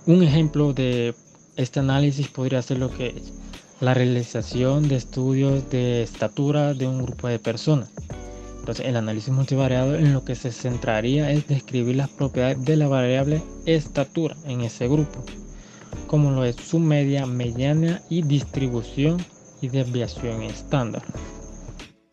Un 0.07 0.25
ejemplo 0.25 0.73
de 0.73 1.15
este 1.57 1.79
análisis 1.79 2.27
podría 2.27 2.61
ser 2.61 2.79
lo 2.79 2.91
que 2.91 3.09
es 3.09 3.33
la 3.81 3.95
realización 3.95 4.89
de 4.89 4.97
estudios 4.97 5.71
de 5.71 6.03
estatura 6.03 6.75
de 6.75 6.89
un 6.89 7.03
grupo 7.03 7.29
de 7.29 7.39
personas. 7.39 7.91
Entonces, 8.71 8.87
el 8.87 8.97
análisis 8.99 9.35
multivariado 9.35 9.97
en 9.97 10.13
lo 10.13 10.25
que 10.25 10.37
se 10.37 10.53
centraría 10.53 11.33
es 11.33 11.49
describir 11.49 11.97
las 11.97 12.09
propiedades 12.09 12.65
de 12.65 12.77
la 12.77 12.87
variable 12.87 13.43
estatura 13.67 14.37
en 14.45 14.61
ese 14.61 14.87
grupo, 14.87 15.25
como 16.07 16.31
lo 16.31 16.45
es 16.45 16.55
su 16.55 16.79
media, 16.79 17.27
mediana 17.27 18.01
y 18.09 18.23
distribución 18.23 19.27
y 19.61 19.71
desviación 19.71 20.43
estándar. 20.43 21.03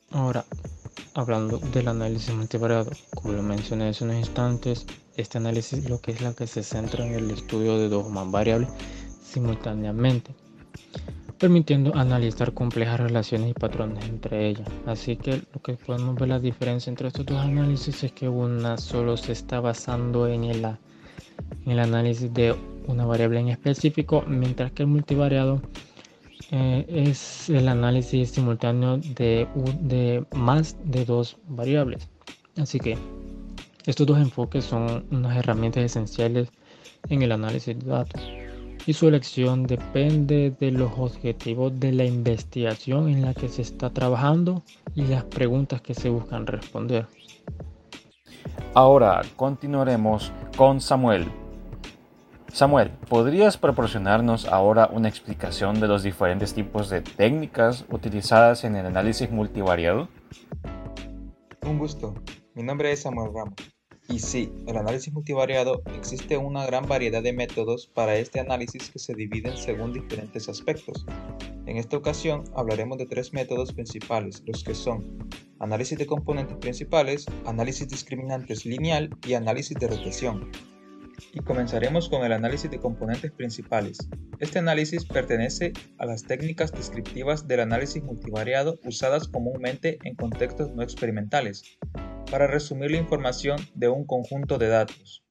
Ahora, 0.10 0.46
hablando 1.14 1.60
del 1.60 1.90
análisis 1.90 2.34
multivariado, 2.34 2.90
como 3.14 3.36
lo 3.36 3.44
mencioné 3.44 3.90
hace 3.90 4.06
unos 4.06 4.16
instantes, 4.16 4.88
este 5.16 5.38
análisis 5.38 5.88
lo 5.88 6.02
que 6.02 6.14
es 6.14 6.22
la 6.22 6.34
que 6.34 6.48
se 6.48 6.64
centra 6.64 7.06
en 7.06 7.14
el 7.14 7.30
estudio 7.30 7.78
de 7.78 7.88
dos 7.88 8.08
o 8.08 8.10
más 8.10 8.32
variables 8.32 8.70
simultáneamente, 9.24 10.34
permitiendo 11.38 11.96
analizar 11.96 12.54
complejas 12.54 13.00
relaciones 13.00 13.52
y 13.52 13.54
patrones 13.54 14.04
entre 14.06 14.50
ellas. 14.50 14.68
Así 14.86 15.16
que 15.16 15.42
lo 15.54 15.62
que 15.62 15.74
podemos 15.74 16.16
ver 16.16 16.30
la 16.30 16.40
diferencia 16.40 16.90
entre 16.90 17.08
estos 17.08 17.26
dos 17.26 17.38
análisis 17.38 18.04
es 18.04 18.12
que 18.12 18.28
una 18.28 18.78
solo 18.78 19.18
se 19.18 19.34
está 19.34 19.60
basando 19.60 20.28
en 20.28 20.46
el, 20.46 21.80
análisis 21.80 22.34
de 22.34 22.56
una 22.88 23.06
variable 23.06 23.40
en 23.40 23.50
específico, 23.50 24.24
mientras 24.28 24.72
que 24.72 24.84
el 24.84 24.90
multivariado 24.90 25.62
eh, 26.52 26.86
es 26.90 27.50
el 27.50 27.68
análisis 27.68 28.32
simultáneo 28.32 28.98
de 28.98 30.26
más 30.34 30.76
de 30.84 31.06
dos 31.06 31.38
variables. 31.48 32.08
Así 32.58 32.80
que 32.80 32.98
estos 33.86 34.08
dos 34.08 34.18
enfoques 34.18 34.66
son 34.66 35.06
unas 35.12 35.38
herramientas 35.38 35.84
esenciales 35.84 36.50
en 37.10 37.22
el 37.22 37.32
análisis 37.32 37.78
de 37.78 37.86
datos 37.86 38.47
y 38.88 38.94
su 38.94 39.10
elección 39.10 39.68
depende 39.68 40.56
de 40.58 40.72
los 40.72 40.94
objetivos 40.98 41.78
de 41.78 41.92
la 41.92 42.06
investigación 42.06 43.10
en 43.10 43.22
la 43.22 43.34
que 43.34 43.50
se 43.50 43.62
está 43.62 43.90
trabajando 43.90 44.64
y 44.96 45.04
las 45.04 45.26
preguntas 45.26 45.82
que 45.82 45.94
se 45.94 46.10
buscan 46.10 46.48
responder. 46.48 47.06
Ahora 48.74 49.22
continuaremos 49.36 50.32
con 50.56 50.80
Samuel. 50.80 51.28
Samuel, 52.54 52.92
¿podrías 53.10 53.58
proporcionarnos 53.58 54.46
ahora 54.46 54.90
una 54.92 55.10
explicación 55.10 55.82
de 55.82 55.88
los 55.90 56.02
diferentes 56.02 56.54
tipos 56.54 56.90
de 56.90 57.02
técnicas 57.02 57.86
utilizadas 57.92 58.64
en 58.64 58.78
el 58.78 58.86
análisis 58.86 59.30
multivariado? 59.30 60.08
Un 61.62 61.78
gusto. 61.78 62.16
Mi 62.56 62.64
nombre 62.64 62.94
es 62.94 63.02
Samuel 63.02 63.32
Ramos. 63.34 63.77
Y 64.10 64.20
sí, 64.20 64.52
el 64.68 64.78
análisis 64.78 65.14
multivariado 65.14 65.82
existe 65.98 66.38
una 66.38 66.66
gran 66.66 66.88
variedad 66.88 67.22
de 67.22 67.34
métodos 67.34 67.88
para 67.88 68.16
este 68.16 68.40
análisis 68.40 68.90
que 68.90 69.00
se 69.00 69.14
dividen 69.14 69.58
según 69.58 69.92
diferentes 69.92 70.48
aspectos. 70.48 71.06
En 71.66 71.76
esta 71.76 71.98
ocasión 71.98 72.46
hablaremos 72.56 72.98
de 72.98 73.06
tres 73.06 73.34
métodos 73.34 73.74
principales, 73.74 74.42
los 74.46 74.64
que 74.64 74.74
son 74.74 75.28
análisis 75.60 75.98
de 75.98 76.06
componentes 76.06 76.56
principales, 76.58 77.26
análisis 77.46 77.90
discriminantes 77.90 78.66
lineal 78.66 79.10
y 79.28 79.34
análisis 79.34 79.78
de 79.78 79.88
regresión 79.88 80.52
y 81.34 81.40
comenzaremos 81.40 82.10
con 82.10 82.24
el 82.24 82.32
análisis 82.32 82.70
de 82.72 82.80
componentes 82.80 83.32
principales. 83.32 83.98
Este 84.40 84.60
análisis 84.60 85.06
pertenece 85.06 85.74
a 85.98 86.06
las 86.06 86.24
técnicas 86.24 86.72
descriptivas 86.72 87.48
del 87.48 87.62
análisis 87.62 88.04
multivariado 88.04 88.80
usadas 88.86 89.28
comúnmente 89.28 89.98
en 90.04 90.16
contextos 90.16 90.74
no 90.74 90.84
experimentales, 90.84 91.78
para 92.30 92.48
resumir 92.48 92.92
la 92.92 92.98
información 92.98 93.58
de 93.76 93.90
un 93.90 94.06
conjunto 94.06 94.58
de 94.58 94.68
datos. 94.68 95.24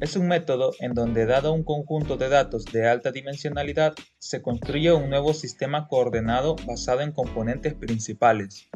Es 0.00 0.16
un 0.16 0.28
método 0.28 0.72
en 0.80 0.92
donde 0.92 1.24
dado 1.24 1.52
un 1.52 1.64
conjunto 1.64 2.16
de 2.16 2.28
datos 2.28 2.64
de 2.66 2.88
alta 2.88 3.12
dimensionalidad, 3.12 3.94
se 4.18 4.42
construye 4.42 4.92
un 4.92 5.08
nuevo 5.08 5.32
sistema 5.32 5.88
coordenado 5.88 6.56
basado 6.66 7.00
en 7.00 7.12
componentes 7.12 7.74
principales. 7.74 8.68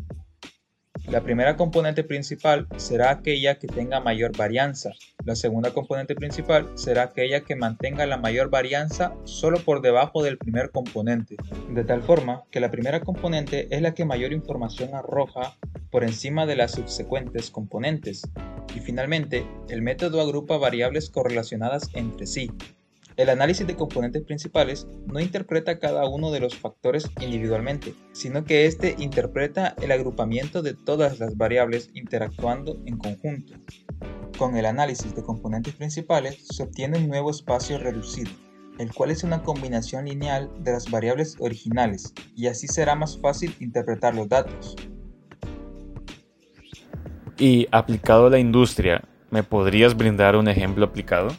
La 1.11 1.23
primera 1.23 1.57
componente 1.57 2.05
principal 2.05 2.69
será 2.77 3.11
aquella 3.11 3.59
que 3.59 3.67
tenga 3.67 3.99
mayor 3.99 4.37
varianza. 4.37 4.91
La 5.25 5.37
segunda 5.37 5.73
componente 5.73 6.15
principal 6.15 6.71
será 6.75 7.05
aquella 7.05 7.45
que 7.45 7.57
mantenga 7.57 8.05
la 8.05 8.19
mayor 8.19 8.51
varianza 8.51 9.15
solo 9.25 9.59
por 9.59 9.81
debajo 9.81 10.23
del 10.23 10.37
primer 10.37 10.71
componente. 10.71 11.37
De 11.71 11.83
tal 11.85 12.03
forma 12.03 12.43
que 12.51 12.61
la 12.61 12.71
primera 12.71 13.01
componente 13.01 13.75
es 13.75 13.81
la 13.81 13.95
que 13.95 14.05
mayor 14.05 14.35
información 14.35 14.95
arroja 14.95 15.57
por 15.91 16.05
encima 16.05 16.45
de 16.45 16.57
las 16.57 16.73
subsecuentes 16.73 17.51
componentes. 17.51 18.21
Y 18.77 18.81
finalmente, 18.81 19.47
el 19.71 19.81
método 19.81 20.21
agrupa 20.21 20.59
variables 20.59 21.09
correlacionadas 21.09 21.89
entre 21.95 22.27
sí, 22.27 22.51
el 23.19 23.31
análisis 23.31 23.67
de 23.67 23.75
componentes 23.75 24.23
principales 24.23 24.87
no 25.07 25.19
interpreta 25.19 25.81
cada 25.81 26.09
uno 26.09 26.31
de 26.31 26.39
los 26.39 26.57
factores 26.57 27.11
individualmente, 27.21 27.93
sino 28.13 28.45
que 28.45 28.65
éste 28.65 28.95
interpreta 28.97 29.75
el 29.83 29.91
agrupamiento 29.91 30.63
de 30.63 30.75
todas 30.75 31.19
las 31.19 31.37
variables 31.37 31.91
interactuando 31.95 32.79
en 32.87 32.97
conjunto. 32.97 33.55
Con 34.39 34.57
el 34.57 34.67
análisis 34.67 35.17
de 35.17 35.25
componentes 35.25 35.75
principales 35.75 36.47
se 36.49 36.63
obtiene 36.63 36.99
un 36.99 37.09
nuevo 37.09 37.33
espacio 37.33 37.77
reducido, 37.79 38.31
el 38.79 38.95
cual 38.95 39.11
es 39.11 39.25
una 39.25 39.43
combinación 39.43 40.05
lineal 40.05 40.49
de 40.61 40.71
las 40.71 40.89
variables 40.89 41.35
originales, 41.41 42.15
y 42.37 42.47
así 42.47 42.69
será 42.69 42.95
más 42.95 43.19
fácil 43.19 43.53
interpretar 43.59 44.15
los 44.15 44.29
datos. 44.29 44.77
Y 47.37 47.67
aplicado 47.73 48.29
a 48.29 48.31
la 48.31 48.39
industria, 48.39 49.03
¿me 49.33 49.43
podrías 49.43 49.97
brindar 49.97 50.37
un 50.37 50.47
ejemplo 50.47 50.85
aplicado? 50.85 51.31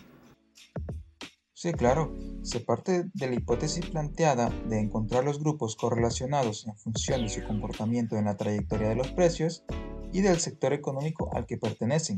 Sí, 1.61 1.73
claro. 1.73 2.15
Se 2.41 2.61
parte 2.61 3.03
de 3.13 3.27
la 3.27 3.35
hipótesis 3.35 3.85
planteada 3.85 4.49
de 4.69 4.79
encontrar 4.79 5.25
los 5.25 5.41
grupos 5.41 5.75
correlacionados 5.75 6.65
en 6.65 6.77
función 6.77 7.23
de 7.23 7.27
su 7.27 7.43
comportamiento 7.43 8.15
en 8.15 8.23
la 8.23 8.37
trayectoria 8.37 8.87
de 8.87 8.95
los 8.95 9.09
precios 9.09 9.65
y 10.13 10.21
del 10.21 10.39
sector 10.39 10.71
económico 10.71 11.29
al 11.33 11.45
que 11.45 11.57
pertenecen. 11.57 12.15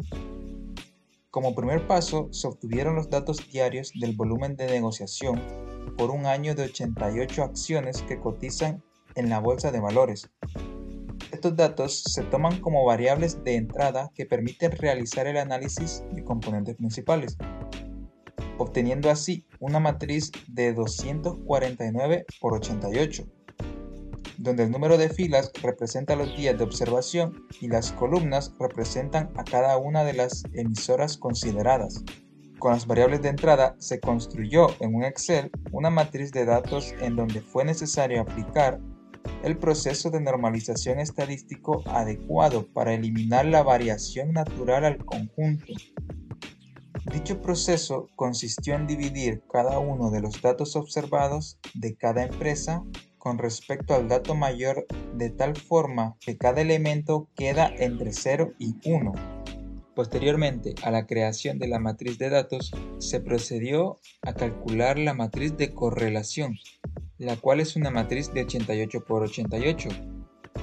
Como 1.31 1.55
primer 1.55 1.88
paso, 1.88 2.27
se 2.31 2.48
obtuvieron 2.48 2.93
los 2.93 3.10
datos 3.10 3.50
diarios 3.51 3.91
del 4.00 4.15
volumen 4.15 4.55
de 4.57 4.67
negociación 4.67 5.41
por 5.98 6.12
un 6.12 6.27
año 6.27 6.53
de 6.53 6.65
88 6.65 7.41
acciones 7.41 8.03
que 8.03 8.19
cotizan 8.19 8.83
en 9.15 9.29
la 9.29 9.39
bolsa 9.39 9.71
de 9.71 9.79
valores. 9.79 10.29
Estos 11.31 11.55
datos 11.55 12.03
se 12.03 12.21
toman 12.25 12.62
como 12.62 12.86
variables 12.86 13.43
de 13.43 13.55
entrada 13.55 14.12
que 14.13 14.27
permiten 14.27 14.74
realizar 14.74 15.25
el 15.25 15.38
análisis 15.38 16.03
de 16.12 16.24
componentes 16.24 16.75
principales 16.75 17.38
obteniendo 18.61 19.09
así 19.09 19.45
una 19.59 19.79
matriz 19.79 20.31
de 20.47 20.73
249 20.73 22.25
por 22.39 22.53
88, 22.53 23.25
donde 24.37 24.63
el 24.63 24.71
número 24.71 24.97
de 24.97 25.09
filas 25.09 25.51
representa 25.61 26.15
los 26.15 26.35
días 26.35 26.57
de 26.57 26.63
observación 26.63 27.47
y 27.59 27.67
las 27.67 27.91
columnas 27.91 28.53
representan 28.59 29.31
a 29.35 29.43
cada 29.43 29.77
una 29.77 30.03
de 30.03 30.13
las 30.13 30.43
emisoras 30.53 31.17
consideradas. 31.17 32.03
Con 32.59 32.73
las 32.73 32.85
variables 32.85 33.21
de 33.23 33.29
entrada 33.29 33.75
se 33.79 33.99
construyó 33.99 34.67
en 34.79 34.93
un 34.93 35.03
Excel 35.03 35.49
una 35.71 35.89
matriz 35.89 36.31
de 36.31 36.45
datos 36.45 36.93
en 37.01 37.15
donde 37.15 37.41
fue 37.41 37.65
necesario 37.65 38.21
aplicar 38.21 38.79
el 39.43 39.57
proceso 39.57 40.11
de 40.11 40.21
normalización 40.21 40.99
estadístico 40.99 41.83
adecuado 41.87 42.67
para 42.67 42.93
eliminar 42.93 43.45
la 43.45 43.63
variación 43.63 44.31
natural 44.33 44.85
al 44.85 45.03
conjunto 45.03 45.73
Dicho 47.10 47.41
proceso 47.41 48.10
consistió 48.15 48.75
en 48.75 48.86
dividir 48.86 49.41
cada 49.51 49.79
uno 49.79 50.12
de 50.12 50.22
los 50.22 50.39
datos 50.39 50.75
observados 50.75 51.58
de 51.74 51.96
cada 51.96 52.24
empresa 52.24 52.84
con 53.17 53.39
respecto 53.39 53.96
al 53.96 54.08
dato 54.08 54.36
mayor 54.36 54.86
de 55.15 55.31
tal 55.31 55.55
forma 55.55 56.15
que 56.20 56.38
cada 56.38 56.62
elemento 56.62 57.27
queda 57.36 57.72
entre 57.75 58.13
0 58.13 58.53
y 58.60 58.75
1. 58.86 59.13
Posteriormente 59.96 60.75
a 60.84 60.91
la 60.91 61.08
creación 61.08 61.58
de 61.58 61.67
la 61.67 61.79
matriz 61.79 62.20
de 62.20 62.29
datos, 62.29 62.72
se 63.00 63.20
procedió 63.20 63.98
a 64.22 64.34
calcular 64.34 65.00
la 65.00 65.15
matriz 65.15 65.58
de 65.58 65.74
correlación, 65.74 66.58
la 67.17 67.36
cual 67.36 67.62
es 67.62 67.75
una 67.75 67.89
matriz 67.89 68.31
de 68.31 68.43
88 68.43 69.05
por 69.05 69.24
88. 69.24 69.89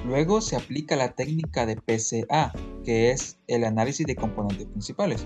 Luego 0.05 0.39
se 0.39 0.55
aplica 0.55 0.95
la 0.95 1.11
técnica 1.11 1.65
de 1.65 1.75
PCA, 1.75 2.53
que 2.85 3.11
es 3.11 3.37
el 3.47 3.65
análisis 3.65 4.07
de 4.07 4.15
componentes 4.15 4.67
principales 4.67 5.25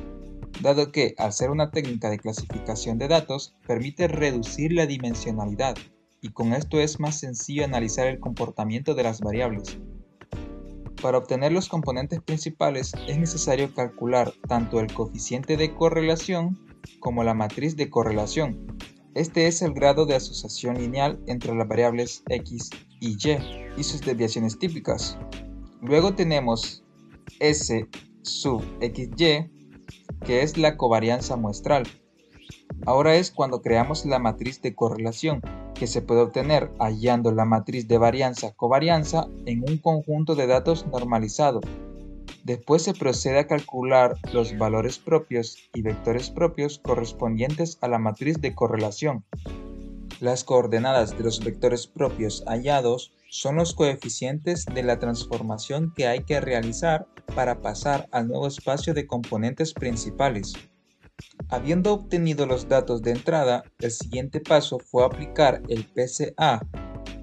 dado 0.61 0.91
que, 0.91 1.15
al 1.17 1.33
ser 1.33 1.49
una 1.49 1.71
técnica 1.71 2.09
de 2.09 2.19
clasificación 2.19 2.97
de 2.97 3.07
datos, 3.07 3.55
permite 3.67 4.07
reducir 4.07 4.73
la 4.73 4.85
dimensionalidad 4.85 5.75
y 6.21 6.29
con 6.29 6.53
esto 6.53 6.79
es 6.79 6.99
más 6.99 7.19
sencillo 7.19 7.65
analizar 7.65 8.07
el 8.07 8.19
comportamiento 8.19 8.95
de 8.95 9.03
las 9.03 9.19
variables. 9.19 9.77
Para 11.01 11.17
obtener 11.17 11.51
los 11.51 11.67
componentes 11.67 12.21
principales 12.21 12.93
es 13.09 13.17
necesario 13.17 13.73
calcular 13.73 14.31
tanto 14.47 14.79
el 14.79 14.93
coeficiente 14.93 15.57
de 15.57 15.75
correlación 15.75 16.57
como 17.01 17.25
la 17.25 17.33
matriz 17.33 17.75
de 17.75 17.89
correlación. 17.89 18.77
Este 19.15 19.47
es 19.47 19.61
el 19.61 19.73
grado 19.73 20.05
de 20.05 20.15
asociación 20.15 20.77
lineal 20.77 21.19
entre 21.27 21.53
las 21.53 21.67
variables 21.67 22.23
x 22.29 22.69
y 23.01 23.17
y 23.17 23.37
y 23.77 23.83
sus 23.83 23.99
desviaciones 23.99 24.57
típicas. 24.57 25.17
Luego 25.81 26.15
tenemos 26.15 26.85
S 27.41 27.85
sub 28.21 28.63
xy 28.79 29.52
que 30.23 30.41
es 30.41 30.57
la 30.57 30.77
covarianza 30.77 31.35
muestral. 31.35 31.83
Ahora 32.85 33.15
es 33.15 33.31
cuando 33.31 33.61
creamos 33.61 34.05
la 34.05 34.19
matriz 34.19 34.61
de 34.61 34.75
correlación, 34.75 35.41
que 35.73 35.87
se 35.87 36.01
puede 36.01 36.21
obtener 36.21 36.71
hallando 36.79 37.31
la 37.31 37.45
matriz 37.45 37.87
de 37.87 37.97
varianza-covarianza 37.97 39.27
en 39.45 39.63
un 39.67 39.77
conjunto 39.77 40.35
de 40.35 40.47
datos 40.47 40.85
normalizado. 40.87 41.61
Después 42.43 42.83
se 42.83 42.93
procede 42.93 43.39
a 43.39 43.47
calcular 43.47 44.15
los 44.33 44.57
valores 44.57 44.99
propios 44.99 45.57
y 45.73 45.81
vectores 45.81 46.29
propios 46.29 46.79
correspondientes 46.79 47.77
a 47.81 47.87
la 47.87 47.99
matriz 47.99 48.41
de 48.41 48.53
correlación. 48.53 49.23
Las 50.19 50.43
coordenadas 50.43 51.17
de 51.17 51.23
los 51.23 51.43
vectores 51.43 51.87
propios 51.87 52.43
hallados 52.45 53.13
son 53.29 53.55
los 53.55 53.73
coeficientes 53.73 54.65
de 54.65 54.83
la 54.83 54.99
transformación 54.99 55.93
que 55.95 56.07
hay 56.07 56.23
que 56.23 56.39
realizar 56.39 57.07
para 57.35 57.61
pasar 57.61 58.07
al 58.11 58.27
nuevo 58.27 58.47
espacio 58.47 58.93
de 58.93 59.07
componentes 59.07 59.73
principales. 59.73 60.53
Habiendo 61.49 61.93
obtenido 61.93 62.45
los 62.45 62.67
datos 62.67 63.01
de 63.01 63.11
entrada, 63.11 63.63
el 63.79 63.91
siguiente 63.91 64.39
paso 64.39 64.79
fue 64.79 65.05
aplicar 65.05 65.61
el 65.69 65.85
PCA. 65.85 66.65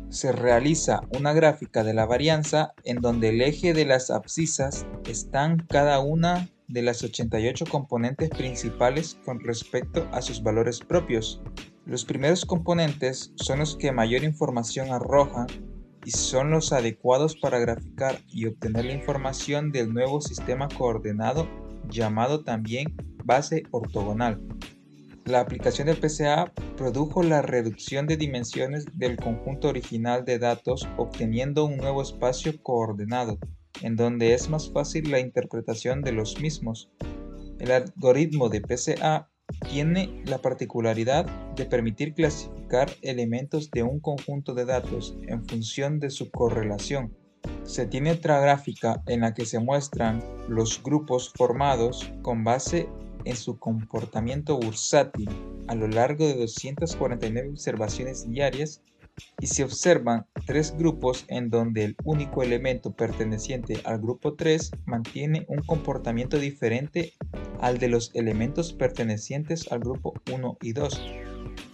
Se 0.09 0.33
realiza 0.33 1.01
una 1.17 1.33
gráfica 1.33 1.85
de 1.85 1.95
la 1.95 2.07
varianza 2.07 2.73
en 2.85 3.01
donde 3.01 3.31
el 3.31 3.43
eje 3.43 3.73
de 3.73 3.85
las 3.85 4.11
abscisas 4.11 4.87
están 5.09 5.67
cada 5.69 6.01
una 6.01 6.49
de 6.69 6.83
las 6.83 7.03
88 7.03 7.65
componentes 7.69 8.31
principales 8.31 9.19
con 9.25 9.41
respecto 9.41 10.09
a 10.13 10.23
sus 10.23 10.43
valores 10.43 10.81
propios. 10.81 11.43
Los 11.85 12.05
primeros 12.05 12.45
componentes 12.45 13.33
son 13.37 13.59
los 13.59 13.77
que 13.77 13.91
mayor 13.91 14.23
información 14.23 14.93
arrojan 14.93 15.47
y 16.05 16.11
son 16.13 16.51
los 16.51 16.73
adecuados 16.73 17.37
para 17.37 17.59
graficar 17.59 18.19
y 18.29 18.47
obtener 18.47 18.85
la 18.85 18.95
información 18.95 19.73
del 19.73 19.93
nuevo 19.93 20.21
sistema 20.21 20.69
coordenado 20.69 21.49
llamado 21.89 22.43
también 22.45 22.95
base 23.25 23.65
ortogonal. 23.71 24.41
La 25.27 25.41
aplicación 25.41 25.87
del 25.87 25.99
PCA 25.99 26.53
produjo 26.77 27.23
la 27.23 27.43
reducción 27.43 28.07
de 28.07 28.17
dimensiones 28.17 28.87
del 28.95 29.17
conjunto 29.17 29.69
original 29.69 30.25
de 30.25 30.39
datos 30.39 30.89
obteniendo 30.97 31.65
un 31.67 31.77
nuevo 31.77 32.03
espacio 32.03 32.61
coordenado, 32.63 33.39
en 33.83 33.97
donde 33.97 34.35
es 34.35 34.49
más 34.49 34.73
fácil 34.73 35.11
la 35.11 35.21
interpretación 35.21 36.03
de 36.03 36.13
los 36.13 36.41
mismos. 36.41 36.91
El 37.59 37.71
algoritmo 37.71 38.49
de 38.49 38.63
PCA 38.63 39.29
tiene 39.69 40.23
la 40.25 40.39
particularidad 40.39 41.27
de 41.55 41.67
permitir 41.67 42.15
clasificar 42.15 42.60
elementos 43.03 43.71
de 43.71 43.83
un 43.83 44.01
conjunto 44.01 44.55
de 44.55 44.65
datos 44.65 45.17
en 45.27 45.45
función 45.47 45.99
de 45.99 46.11
su 46.11 46.31
correlación. 46.31 47.15
Se 47.65 47.87
tiene 47.87 48.13
otra 48.13 48.41
gráfica 48.41 49.03
en 49.07 49.21
la 49.21 49.35
que 49.35 49.45
se 49.45 49.59
muestran 49.59 50.23
los 50.49 50.83
grupos 50.83 51.33
formados 51.35 52.11
con 52.23 52.45
base 52.45 52.89
en 53.25 53.37
su 53.37 53.59
comportamiento 53.59 54.57
bursátil 54.59 55.29
a 55.69 55.75
lo 55.75 55.89
largo 55.89 56.27
de 56.27 56.35
249 56.35 57.49
observaciones 57.51 58.29
diarias 58.29 58.83
y 59.41 59.47
se 59.47 59.65
observan 59.65 60.27
tres 60.47 60.75
grupos 60.77 61.25
en 61.29 61.51
donde 61.51 61.85
el 61.85 61.97
único 62.05 62.43
elemento 62.43 62.93
perteneciente 62.93 63.81
al 63.85 63.99
grupo 64.01 64.35
3 64.35 64.71
mantiene 64.87 65.45
un 65.49 65.63
comportamiento 65.63 66.39
diferente 66.39 67.13
al 67.61 67.79
de 67.79 67.89
los 67.89 68.11
elementos 68.15 68.73
pertenecientes 68.73 69.71
al 69.71 69.81
grupo 69.81 70.15
1 70.33 70.59
y 70.63 70.73
2. 70.73 71.30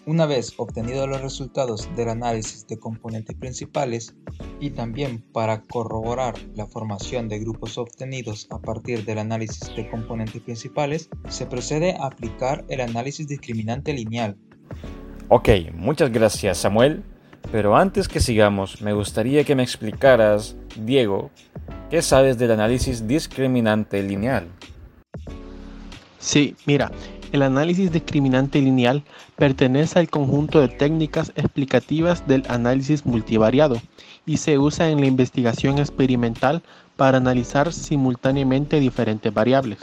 Una 0.07 0.25
vez 0.25 0.55
obtenidos 0.57 1.09
los 1.09 1.21
resultados 1.21 1.89
del 1.97 2.09
análisis 2.09 2.67
de 2.67 2.79
componentes 2.79 3.37
principales 3.37 4.15
y 4.61 4.71
también 4.71 5.23
para 5.33 5.61
corroborar 5.63 6.35
la 6.55 6.67
formación 6.67 7.29
de 7.29 7.41
grupos 7.41 7.77
obtenidos 7.77 8.47
a 8.51 8.59
partir 8.59 9.05
del 9.05 9.19
análisis 9.19 9.75
de 9.77 9.91
componentes 9.91 10.41
principales, 10.41 11.11
se 11.29 11.45
procede 11.45 11.97
a 12.01 12.07
aplicar 12.07 12.65
el 12.69 12.81
análisis 12.81 13.27
discriminante 13.27 13.93
lineal. 13.93 14.37
Ok, 15.29 15.49
muchas 15.75 16.11
gracias 16.11 16.59
Samuel, 16.59 17.03
pero 17.53 17.77
antes 17.77 18.09
que 18.09 18.21
sigamos 18.21 18.81
me 18.81 18.93
gustaría 18.93 19.45
que 19.45 19.55
me 19.55 19.65
explicaras, 19.65 20.57
Diego, 20.77 21.31
¿Qué 21.91 22.03
sabes 22.03 22.37
del 22.37 22.51
análisis 22.51 23.07
discriminante 23.07 24.03
lineal? 24.03 24.49
Sí, 26.19 26.57
mira, 26.67 26.91
el 27.37 27.43
análisis 27.43 27.93
discriminante 27.93 28.61
lineal 28.61 29.05
pertenece 29.37 29.99
al 29.99 30.09
conjunto 30.09 30.61
de 30.61 30.69
técnicas 30.69 31.33
explicativas 31.37 32.27
del 32.27 32.43
análisis 32.49 33.05
multivariado 33.05 33.77
y 34.25 34.39
se 34.39 34.59
usa 34.59 34.89
en 34.89 35.01
la 35.01 35.07
investigación 35.07 35.79
experimental 35.79 36.63
para 36.97 37.19
analizar 37.19 37.75
simultáneamente 37.75 38.81
diferentes 38.81 39.33
variables. 39.33 39.79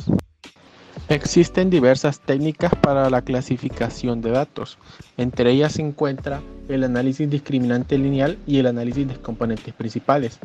Existen 1.10 1.70
diversas 1.70 2.20
técnicas 2.20 2.74
para 2.76 3.10
la 3.12 3.22
clasificación 3.22 4.22
de 4.22 4.32
datos. 4.32 4.80
Entre 5.18 5.52
ellas 5.52 5.74
se 5.74 5.84
encuentra 5.84 6.42
el 6.70 6.84
análisis 6.84 7.30
discriminante 7.30 8.00
lineal 8.00 8.40
y 8.48 8.58
el 8.58 8.66
análisis 8.66 9.08
de 9.08 9.16
componentes 9.16 9.74
principales. 9.76 10.40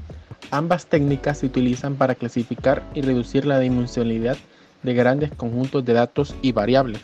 Ambas 0.50 0.86
técnicas 0.86 1.38
se 1.38 1.46
utilizan 1.46 1.94
para 1.94 2.14
clasificar 2.14 2.82
y 2.94 3.00
reducir 3.00 3.46
la 3.46 3.60
dimensionalidad 3.60 4.36
de 4.82 4.94
grandes 4.94 5.30
conjuntos 5.34 5.84
de 5.84 5.92
datos 5.92 6.34
y 6.42 6.52
variables. 6.52 7.00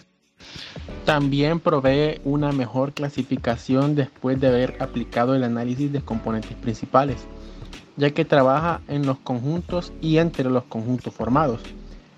También 1.04 1.60
provee 1.60 2.20
una 2.24 2.52
mejor 2.52 2.92
clasificación 2.92 3.94
después 3.94 4.40
de 4.40 4.48
haber 4.48 4.76
aplicado 4.80 5.34
el 5.34 5.44
análisis 5.44 5.92
de 5.92 6.00
componentes 6.00 6.54
principales, 6.56 7.26
ya 7.96 8.10
que 8.10 8.24
trabaja 8.24 8.80
en 8.88 9.06
los 9.06 9.18
conjuntos 9.18 9.92
y 10.00 10.18
entre 10.18 10.50
los 10.50 10.64
conjuntos 10.64 11.14
formados. 11.14 11.60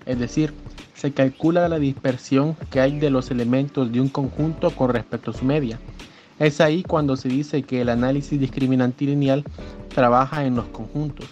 Es 0.05 0.19
decir, 0.19 0.53
se 0.93 1.11
calcula 1.11 1.67
la 1.69 1.79
dispersión 1.79 2.55
que 2.71 2.79
hay 2.79 2.97
de 2.97 3.09
los 3.09 3.29
elementos 3.29 3.91
de 3.91 4.01
un 4.01 4.09
conjunto 4.09 4.71
con 4.71 4.89
respecto 4.89 5.31
a 5.31 5.33
su 5.33 5.45
media. 5.45 5.79
Es 6.39 6.61
ahí 6.61 6.83
cuando 6.83 7.17
se 7.17 7.29
dice 7.29 7.63
que 7.63 7.81
el 7.81 7.89
análisis 7.89 8.39
discriminante 8.39 9.05
lineal 9.05 9.43
trabaja 9.93 10.45
en 10.45 10.55
los 10.55 10.65
conjuntos. 10.67 11.27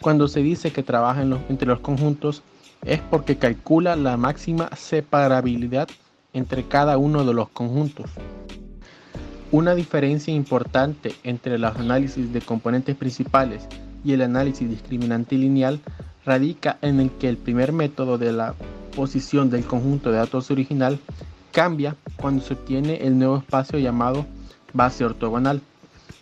Cuando 0.00 0.28
se 0.28 0.40
dice 0.40 0.72
que 0.72 0.82
trabaja 0.82 1.22
entre 1.22 1.68
los 1.68 1.80
conjuntos 1.80 2.42
es 2.84 3.00
porque 3.00 3.36
calcula 3.36 3.96
la 3.96 4.16
máxima 4.16 4.68
separabilidad 4.76 5.88
entre 6.32 6.64
cada 6.64 6.98
uno 6.98 7.24
de 7.24 7.34
los 7.34 7.48
conjuntos. 7.50 8.10
Una 9.50 9.74
diferencia 9.74 10.32
importante 10.32 11.14
entre 11.24 11.58
los 11.58 11.76
análisis 11.76 12.32
de 12.32 12.40
componentes 12.40 12.96
principales 12.96 13.66
y 14.04 14.12
el 14.12 14.22
análisis 14.22 14.68
discriminante 14.68 15.36
lineal 15.36 15.80
radica 16.24 16.78
en 16.82 17.00
el 17.00 17.10
que 17.10 17.28
el 17.28 17.36
primer 17.36 17.72
método 17.72 18.18
de 18.18 18.32
la 18.32 18.54
posición 18.96 19.50
del 19.50 19.64
conjunto 19.64 20.10
de 20.10 20.18
datos 20.18 20.50
original 20.50 20.98
cambia 21.52 21.96
cuando 22.16 22.42
se 22.42 22.54
obtiene 22.54 23.06
el 23.06 23.18
nuevo 23.18 23.36
espacio 23.36 23.78
llamado 23.78 24.26
base 24.72 25.04
ortogonal, 25.04 25.60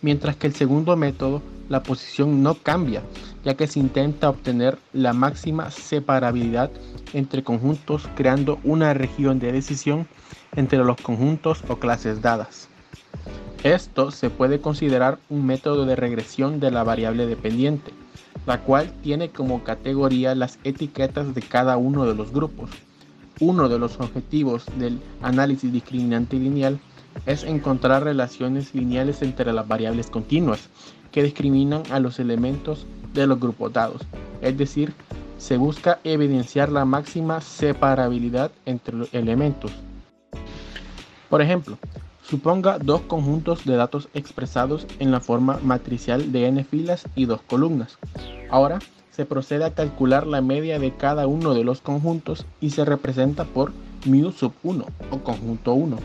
mientras 0.01 0.35
que 0.35 0.47
el 0.47 0.53
segundo 0.53 0.95
método 0.97 1.41
la 1.71 1.83
posición 1.83 2.43
no 2.43 2.55
cambia, 2.55 3.01
ya 3.45 3.55
que 3.55 3.65
se 3.65 3.79
intenta 3.79 4.29
obtener 4.29 4.77
la 4.91 5.13
máxima 5.13 5.71
separabilidad 5.71 6.69
entre 7.13 7.43
conjuntos 7.43 8.09
creando 8.15 8.59
una 8.65 8.93
región 8.93 9.39
de 9.39 9.53
decisión 9.53 10.05
entre 10.53 10.79
los 10.79 10.97
conjuntos 10.97 11.63
o 11.69 11.77
clases 11.77 12.21
dadas. 12.21 12.67
Esto 13.63 14.11
se 14.11 14.29
puede 14.29 14.59
considerar 14.59 15.19
un 15.29 15.45
método 15.45 15.85
de 15.85 15.95
regresión 15.95 16.59
de 16.59 16.71
la 16.71 16.83
variable 16.83 17.25
dependiente, 17.25 17.93
la 18.45 18.59
cual 18.59 18.91
tiene 19.01 19.29
como 19.29 19.63
categoría 19.63 20.35
las 20.35 20.59
etiquetas 20.65 21.33
de 21.33 21.41
cada 21.41 21.77
uno 21.77 22.05
de 22.05 22.15
los 22.15 22.33
grupos. 22.33 22.69
Uno 23.39 23.69
de 23.69 23.79
los 23.79 23.97
objetivos 23.97 24.65
del 24.77 24.99
análisis 25.21 25.71
discriminante 25.71 26.35
lineal 26.35 26.81
es 27.25 27.43
encontrar 27.43 28.03
relaciones 28.03 28.75
lineales 28.75 29.21
entre 29.21 29.53
las 29.53 29.67
variables 29.67 30.09
continuas 30.09 30.69
que 31.11 31.23
discriminan 31.23 31.83
a 31.91 31.99
los 31.99 32.19
elementos 32.19 32.85
de 33.13 33.27
los 33.27 33.39
grupos 33.39 33.73
dados, 33.73 34.01
es 34.41 34.57
decir, 34.57 34.93
se 35.37 35.57
busca 35.57 35.99
evidenciar 36.03 36.71
la 36.71 36.85
máxima 36.85 37.41
separabilidad 37.41 38.51
entre 38.65 38.95
los 38.95 39.13
elementos. 39.13 39.71
Por 41.29 41.41
ejemplo, 41.41 41.77
suponga 42.21 42.77
dos 42.77 43.01
conjuntos 43.01 43.65
de 43.65 43.75
datos 43.75 44.07
expresados 44.13 44.85
en 44.99 45.11
la 45.11 45.19
forma 45.19 45.59
matricial 45.63 46.31
de 46.31 46.47
n 46.47 46.63
filas 46.63 47.05
y 47.15 47.25
dos 47.25 47.41
columnas. 47.41 47.97
Ahora 48.49 48.79
se 49.11 49.25
procede 49.25 49.65
a 49.65 49.73
calcular 49.73 50.27
la 50.27 50.41
media 50.41 50.79
de 50.79 50.93
cada 50.95 51.27
uno 51.27 51.53
de 51.53 51.63
los 51.63 51.81
conjuntos 51.81 52.45
y 52.59 52.69
se 52.69 52.85
representa 52.85 53.45
por 53.45 53.73
mu 54.05 54.31
sub 54.31 54.53
1 54.63 54.85
o 55.11 55.17
conjunto 55.19 55.73
1 55.73 55.97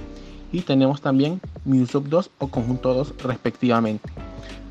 y 0.53 0.63
tenemos 0.63 1.01
también 1.01 1.41
mu 1.65 1.87
sub 1.87 2.09
2 2.09 2.31
o 2.39 2.49
conjunto 2.49 2.95
2 2.95 3.15
respectivamente. 3.23 4.09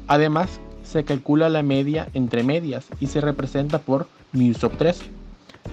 Además, 0.08 0.60
se 0.84 1.04
calcula 1.04 1.50
la 1.50 1.63
media 1.63 2.10
entre 2.13 2.44
medias 2.44 2.86
y 3.00 3.08
se 3.08 3.22
representa 3.22 3.80
por 3.80 4.08
mu 4.34 4.54
sub 4.54 4.72
3. 4.78 5.02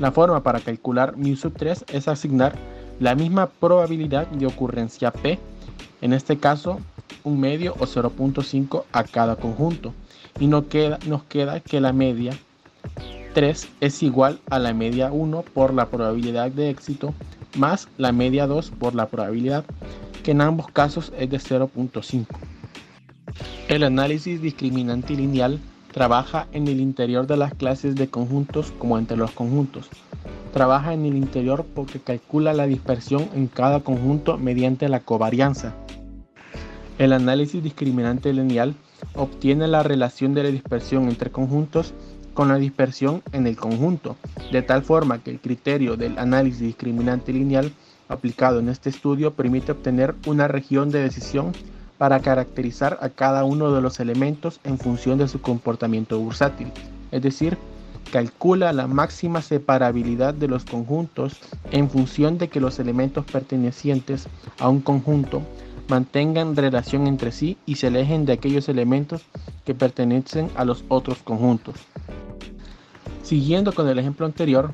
La 0.01 0.11
forma 0.11 0.43
para 0.43 0.61
calcular 0.61 1.17
mu 1.17 1.37
sub 1.37 1.53
3 1.57 1.85
es 1.93 2.09
asignar 2.09 2.55
la 2.99 3.15
misma 3.15 3.49
probabilidad 3.49 4.27
de 4.29 4.47
ocurrencia 4.47 5.11
P, 5.11 5.39
en 6.01 6.13
este 6.13 6.39
caso 6.39 6.81
un 7.25 7.41
medio 7.41 7.75
o 7.75 7.87
0.5 7.87 8.85
a 8.93 9.05
cada 9.05 9.37
conjunto, 9.37 9.93
y 10.41 10.47
nos 10.47 10.65
queda, 10.65 10.99
nos 11.07 11.23
queda 11.25 11.61
que 11.61 11.81
la 11.81 11.93
media 11.93 12.33
3 13.35 13.69
es 13.81 14.03
igual 14.03 14.41
a 14.51 14.59
la 14.59 14.73
media 14.73 15.13
1 15.13 15.43
por 15.55 15.75
la 15.75 15.87
probabilidad 15.87 16.51
de 16.51 16.71
éxito 16.71 17.15
más 17.57 17.89
la 17.99 18.13
media 18.13 18.47
2 18.47 18.71
por 18.71 18.95
la 18.95 19.07
probabilidad, 19.07 19.65
que 20.23 20.31
en 20.31 20.41
ambos 20.41 20.69
casos 20.71 21.13
es 21.19 21.31
de 21.31 21.39
0.5. 21.39 22.27
El 23.69 23.85
análisis 23.85 24.43
discriminante 24.43 25.15
lineal 25.15 25.61
trabaja 25.93 26.47
en 26.53 26.69
el 26.69 26.81
interior 26.81 27.27
de 27.27 27.37
las 27.37 27.55
clases 27.55 27.95
de 27.95 28.09
conjuntos 28.09 28.73
como 28.79 28.99
entre 28.99 29.17
los 29.17 29.31
conjuntos. 29.31 29.89
Trabaja 30.53 30.93
en 30.93 31.07
el 31.07 31.17
interior 31.17 31.65
porque 31.75 32.01
calcula 32.01 32.53
la 32.53 32.67
dispersión 32.67 33.29
en 33.35 33.47
cada 33.47 33.81
conjunto 33.81 34.37
mediante 34.37 34.89
la 34.89 35.01
covarianza. 35.01 35.75
El 36.99 37.13
análisis 37.13 37.63
discriminante 37.63 38.33
lineal 38.33 38.75
obtiene 39.15 39.67
la 39.67 39.83
relación 39.83 40.35
de 40.35 40.43
la 40.43 40.51
dispersión 40.51 41.09
entre 41.09 41.31
conjuntos 41.31 41.95
con 42.35 42.49
la 42.49 42.57
dispersión 42.57 43.23
en 43.33 43.47
el 43.47 43.57
conjunto, 43.57 44.17
de 44.51 44.63
tal 44.63 44.83
forma 44.83 45.23
que 45.23 45.31
el 45.31 45.41
criterio 45.41 45.97
del 45.97 46.19
análisis 46.19 46.61
discriminante 46.61 47.33
lineal 47.33 47.73
aplicado 48.09 48.61
en 48.61 48.69
este 48.69 48.91
estudio 48.91 49.33
permite 49.33 49.73
obtener 49.73 50.15
una 50.27 50.49
región 50.49 50.91
de 50.91 51.03
decisión 51.03 51.53
para 52.03 52.19
caracterizar 52.19 52.99
a 53.01 53.11
cada 53.11 53.45
uno 53.45 53.73
de 53.73 53.81
los 53.81 54.01
elementos 54.01 54.59
en 54.65 54.77
función 54.77 55.19
de 55.19 55.29
su 55.29 55.41
comportamiento 55.41 56.19
bursátil, 56.19 56.73
es 57.13 57.23
decir, 57.23 57.57
calcula 58.11 58.73
la 58.73 58.89
máxima 58.89 59.41
separabilidad 59.41 60.35
de 60.35 60.49
los 60.49 60.65
conjuntos 60.65 61.39
en 61.71 61.89
función 61.89 62.39
de 62.39 62.49
que 62.49 62.59
los 62.59 62.81
elementos 62.81 63.25
pertenecientes 63.25 64.27
a 64.59 64.69
un 64.69 64.81
conjunto 64.81 65.43
mantengan 65.87 66.57
relación 66.57 67.07
entre 67.07 67.31
sí 67.31 67.57
y 67.67 67.77
se 67.77 67.87
alejen 67.87 68.25
de 68.25 68.33
aquellos 68.33 68.69
elementos 68.69 69.23
que 69.65 69.77
pertenecen 69.77 70.51
a 70.57 70.65
los 70.65 70.85
otros 70.89 71.19
conjuntos. 71.19 71.77
Siguiendo 73.23 73.73
con 73.73 73.87
el 73.87 74.01
ejemplo 74.01 74.27
anterior, 74.27 74.73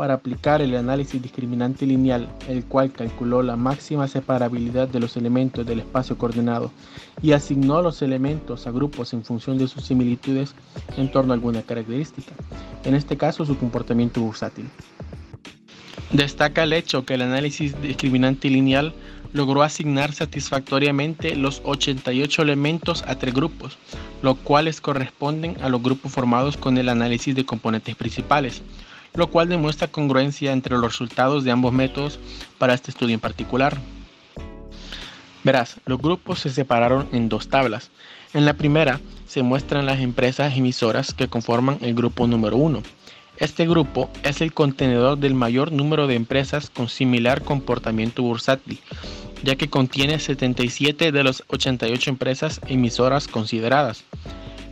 para 0.00 0.14
aplicar 0.14 0.62
el 0.62 0.74
análisis 0.76 1.20
discriminante 1.20 1.84
lineal, 1.84 2.26
el 2.48 2.64
cual 2.64 2.90
calculó 2.90 3.42
la 3.42 3.56
máxima 3.56 4.08
separabilidad 4.08 4.88
de 4.88 4.98
los 4.98 5.14
elementos 5.18 5.66
del 5.66 5.80
espacio 5.80 6.16
coordenado 6.16 6.72
y 7.20 7.32
asignó 7.32 7.82
los 7.82 8.00
elementos 8.00 8.66
a 8.66 8.70
grupos 8.70 9.12
en 9.12 9.22
función 9.22 9.58
de 9.58 9.68
sus 9.68 9.84
similitudes 9.84 10.54
en 10.96 11.12
torno 11.12 11.34
a 11.34 11.36
alguna 11.36 11.60
característica, 11.60 12.32
en 12.84 12.94
este 12.94 13.18
caso 13.18 13.44
su 13.44 13.58
comportamiento 13.58 14.22
bursátil. 14.22 14.70
Destaca 16.12 16.62
el 16.62 16.72
hecho 16.72 17.04
que 17.04 17.12
el 17.12 17.20
análisis 17.20 17.78
discriminante 17.82 18.48
lineal 18.48 18.94
logró 19.34 19.62
asignar 19.62 20.14
satisfactoriamente 20.14 21.36
los 21.36 21.60
88 21.62 22.40
elementos 22.40 23.04
a 23.06 23.16
tres 23.16 23.34
grupos, 23.34 23.76
los 24.22 24.38
cuales 24.38 24.80
corresponden 24.80 25.58
a 25.60 25.68
los 25.68 25.82
grupos 25.82 26.10
formados 26.10 26.56
con 26.56 26.78
el 26.78 26.88
análisis 26.88 27.34
de 27.34 27.44
componentes 27.44 27.96
principales, 27.96 28.62
lo 29.14 29.28
cual 29.28 29.48
demuestra 29.48 29.88
congruencia 29.88 30.52
entre 30.52 30.76
los 30.76 30.92
resultados 30.92 31.44
de 31.44 31.50
ambos 31.50 31.72
métodos 31.72 32.18
para 32.58 32.74
este 32.74 32.90
estudio 32.90 33.14
en 33.14 33.20
particular. 33.20 33.78
Verás, 35.42 35.76
los 35.86 35.98
grupos 35.98 36.40
se 36.40 36.50
separaron 36.50 37.08
en 37.12 37.28
dos 37.28 37.48
tablas. 37.48 37.90
En 38.34 38.44
la 38.44 38.54
primera 38.54 39.00
se 39.26 39.42
muestran 39.42 39.86
las 39.86 40.00
empresas 40.00 40.56
emisoras 40.56 41.14
que 41.14 41.28
conforman 41.28 41.78
el 41.80 41.94
grupo 41.94 42.26
número 42.26 42.56
1. 42.56 42.82
Este 43.38 43.66
grupo 43.66 44.10
es 44.22 44.42
el 44.42 44.52
contenedor 44.52 45.16
del 45.16 45.34
mayor 45.34 45.72
número 45.72 46.06
de 46.06 46.14
empresas 46.14 46.68
con 46.68 46.90
similar 46.90 47.42
comportamiento 47.42 48.22
bursátil, 48.22 48.78
ya 49.42 49.56
que 49.56 49.70
contiene 49.70 50.18
77 50.18 51.10
de 51.10 51.24
las 51.24 51.42
88 51.48 52.10
empresas 52.10 52.60
emisoras 52.66 53.28
consideradas. 53.28 54.04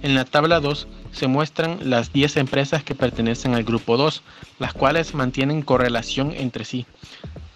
En 0.03 0.15
la 0.15 0.27
tabla 0.27 0.61
2 0.61 0.87
se 1.13 1.27
muestran 1.27 1.79
las 1.91 2.13
10 2.13 2.37
empresas 2.39 2.83
que 2.83 2.95
pertenecen 2.95 3.55
al 3.55 3.65
grupo 3.65 3.97
2, 3.97 4.23
las 4.59 4.75
cuales 4.75 5.15
mantienen 5.15 5.63
correlación 5.63 6.33
entre 6.37 6.65
sí. 6.65 6.87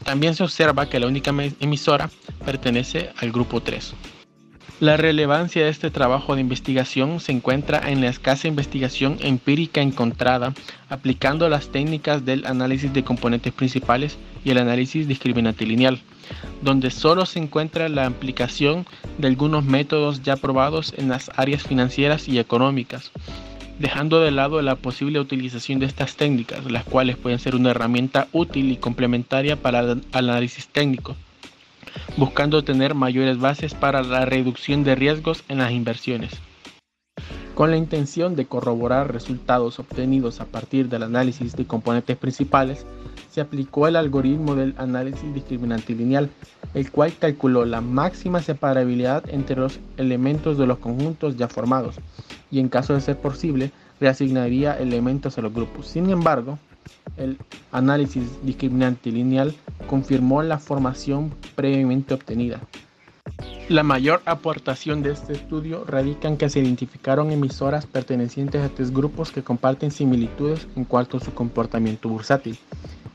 También 0.05 0.35
se 0.35 0.43
observa 0.43 0.89
que 0.89 0.99
la 0.99 1.07
única 1.07 1.33
emisora 1.61 2.11
pertenece 2.45 3.11
al 3.21 3.31
grupo 3.31 3.61
3. 3.61 3.95
La 4.81 4.97
relevancia 4.97 5.63
de 5.63 5.71
este 5.71 5.93
trabajo 5.93 6.35
de 6.35 6.41
investigación 6.41 7.21
se 7.21 7.31
encuentra 7.31 7.89
en 7.89 8.01
la 8.01 8.09
escasa 8.09 8.49
investigación 8.49 9.17
empírica 9.21 9.81
encontrada 9.81 10.55
aplicando 10.89 11.49
las 11.49 11.69
técnicas 11.69 12.25
del 12.25 12.45
análisis 12.47 12.93
de 12.93 13.05
componentes 13.05 13.53
principales 13.53 14.19
y 14.45 14.51
el 14.51 14.59
análisis 14.59 15.07
discriminante 15.07 15.67
lineal, 15.67 16.03
donde 16.63 16.91
solo 16.91 17.27
se 17.27 17.39
encuentra 17.39 17.89
la 17.89 18.07
aplicación 18.07 18.87
de 19.19 19.29
algunos 19.29 19.65
métodos 19.65 20.23
ya 20.23 20.37
probados 20.37 20.95
en 20.97 21.09
las 21.09 21.31
áreas 21.37 21.63
financieras 21.63 22.29
y 22.29 22.39
económicas, 22.39 23.11
dejando 23.79 24.21
de 24.21 24.31
lado 24.31 24.61
la 24.63 24.77
posible 24.77 25.21
utilización 25.21 25.79
de 25.79 25.87
estas 25.87 26.17
técnicas, 26.17 26.71
las 26.71 26.85
cuales 26.85 27.17
pueden 27.17 27.39
ser 27.39 27.55
una 27.55 27.71
herramienta 27.71 28.29
útil 28.33 28.71
y 28.71 28.77
complementaria 28.77 29.57
para 29.57 29.81
el 29.81 30.03
análisis 30.13 30.69
técnico 30.69 31.17
buscando 32.17 32.65
tener 32.65 32.95
mayores 32.95 33.39
bases 33.39 33.75
para 33.75 34.03
la 34.03 34.25
reducción 34.25 34.85
de 34.85 34.95
riesgos 34.95 35.45
en 35.49 35.59
las 35.59 35.73
inversiones. 35.73 36.33
Con 37.55 37.71
la 37.71 37.77
intención 37.77 38.35
de 38.35 38.47
corroborar 38.47 39.13
resultados 39.13 39.79
obtenidos 39.79 40.41
a 40.41 40.47
partir 40.47 40.89
del 40.89 41.03
análisis 41.03 41.55
de 41.55 41.67
componentes 41.67 42.17
principales, 42.17 42.87
se 43.31 43.43
aplicó 43.43 43.87
el 43.87 43.97
algoritmo 43.97 44.55
del 44.55 44.75
análisis 44.79 45.35
discriminante 45.35 45.95
lineal, 45.95 46.31
el 46.73 46.91
cual 46.91 47.13
calculó 47.19 47.67
la 47.67 47.83
máxima 47.83 48.41
separabilidad 48.41 49.29
entre 49.29 49.57
los 49.57 49.81
elementos 49.99 50.57
de 50.57 50.67
los 50.67 50.79
conjuntos 50.79 51.37
ya 51.37 51.47
formados, 51.47 51.97
y 52.51 52.59
en 52.59 52.71
caso 52.71 52.95
de 52.95 53.03
ser 53.03 53.19
posible, 53.19 53.71
reasignaría 54.01 54.79
elementos 54.79 55.37
a 55.37 55.43
los 55.43 55.53
grupos. 55.53 55.87
Sin 55.87 56.09
embargo, 56.09 56.59
el 57.19 57.37
análisis 57.71 58.25
discriminante 58.43 59.13
lineal 59.13 59.55
confirmó 59.89 60.43
la 60.43 60.59
formación 60.59 61.35
previamente 61.55 62.15
obtenida. 62.15 62.61
La 63.69 63.83
mayor 63.83 64.21
aportación 64.27 65.03
de 65.03 65.13
este 65.13 65.33
estudio 65.33 65.85
radica 65.85 66.29
en 66.29 66.37
que 66.37 66.51
se 66.51 66.61
identificaron 66.61 67.31
emisoras 67.31 67.87
pertenecientes 67.87 68.61
a 68.63 68.69
tres 68.69 68.93
grupos 68.93 69.31
que 69.31 69.43
comparten 69.43 69.91
similitudes 69.91 70.67
en 70.77 70.85
cuanto 70.85 71.17
a 71.17 71.21
su 71.21 71.33
comportamiento 71.33 72.09
bursátil. 72.09 72.59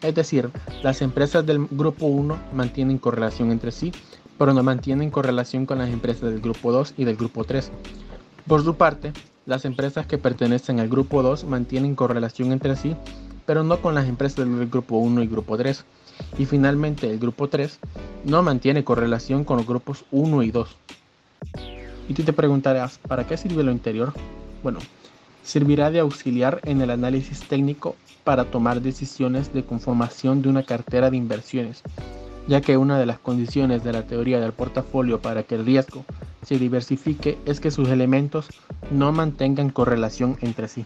Es 0.02 0.16
decir, 0.16 0.50
las 0.82 1.02
empresas 1.02 1.46
del 1.46 1.68
grupo 1.70 2.08
1 2.08 2.40
mantienen 2.54 2.98
correlación 2.98 3.52
entre 3.52 3.72
sí, 3.72 3.92
pero 4.38 4.54
no 4.54 4.64
mantienen 4.64 5.12
correlación 5.12 5.66
con 5.66 5.80
las 5.80 5.90
empresas 5.90 6.32
del 6.32 6.40
grupo 6.40 6.72
2 6.72 6.96
y 6.98 7.06
del 7.06 7.18
grupo 7.18 7.44
3. 7.44 7.72
Por 8.48 8.64
su 8.64 8.76
parte, 8.76 9.14
las 9.46 9.66
empresas 9.66 10.08
que 10.08 10.18
pertenecen 10.18 10.80
al 10.80 10.90
grupo 10.90 11.24
2 11.24 11.44
mantienen 11.44 11.96
correlación 11.96 12.52
entre 12.52 12.76
sí, 12.76 12.96
pero 13.46 13.64
no 13.64 13.82
con 13.82 13.96
las 13.96 14.08
empresas 14.08 14.38
del 14.38 14.68
grupo 14.68 14.98
1 14.98 15.24
y 15.24 15.28
grupo 15.28 15.58
3. 15.58 15.86
Y 16.38 16.46
finalmente 16.46 17.10
el 17.10 17.20
grupo 17.20 17.48
3 17.48 17.80
no 18.26 18.44
mantiene 18.44 18.84
correlación 18.84 19.44
con 19.44 19.58
los 19.58 19.68
grupos 19.68 20.06
1 20.12 20.44
y 20.44 20.52
2. 20.52 20.76
Y 22.10 22.14
tú 22.14 22.24
te 22.24 22.34
preguntarás, 22.34 23.00
¿para 23.00 23.26
qué 23.26 23.38
sirve 23.38 23.64
lo 23.64 23.72
interior? 23.72 24.14
Bueno, 24.64 24.80
servirá 25.44 25.92
de 25.92 26.00
auxiliar 26.00 26.62
en 26.64 26.82
el 26.82 26.90
análisis 26.90 27.42
técnico 27.42 27.96
para 28.24 28.46
tomar 28.46 28.82
decisiones 28.82 29.54
de 29.54 29.64
conformación 29.64 30.42
de 30.42 30.50
una 30.50 30.64
cartera 30.64 31.10
de 31.10 31.18
inversiones, 31.18 31.82
ya 32.48 32.62
que 32.62 32.78
una 32.78 33.00
de 33.00 33.06
las 33.06 33.20
condiciones 33.20 33.84
de 33.84 33.94
la 33.94 34.04
teoría 34.04 34.40
del 34.40 34.52
portafolio 34.52 35.22
para 35.22 35.44
que 35.44 35.56
el 35.56 35.66
riesgo 35.66 36.04
se 36.46 36.60
diversifique 36.60 37.38
es 37.46 37.60
que 37.60 37.72
sus 37.72 37.90
elementos 37.90 38.50
no 38.92 39.12
mantengan 39.12 39.70
correlación 39.70 40.38
entre 40.42 40.68
sí. 40.68 40.86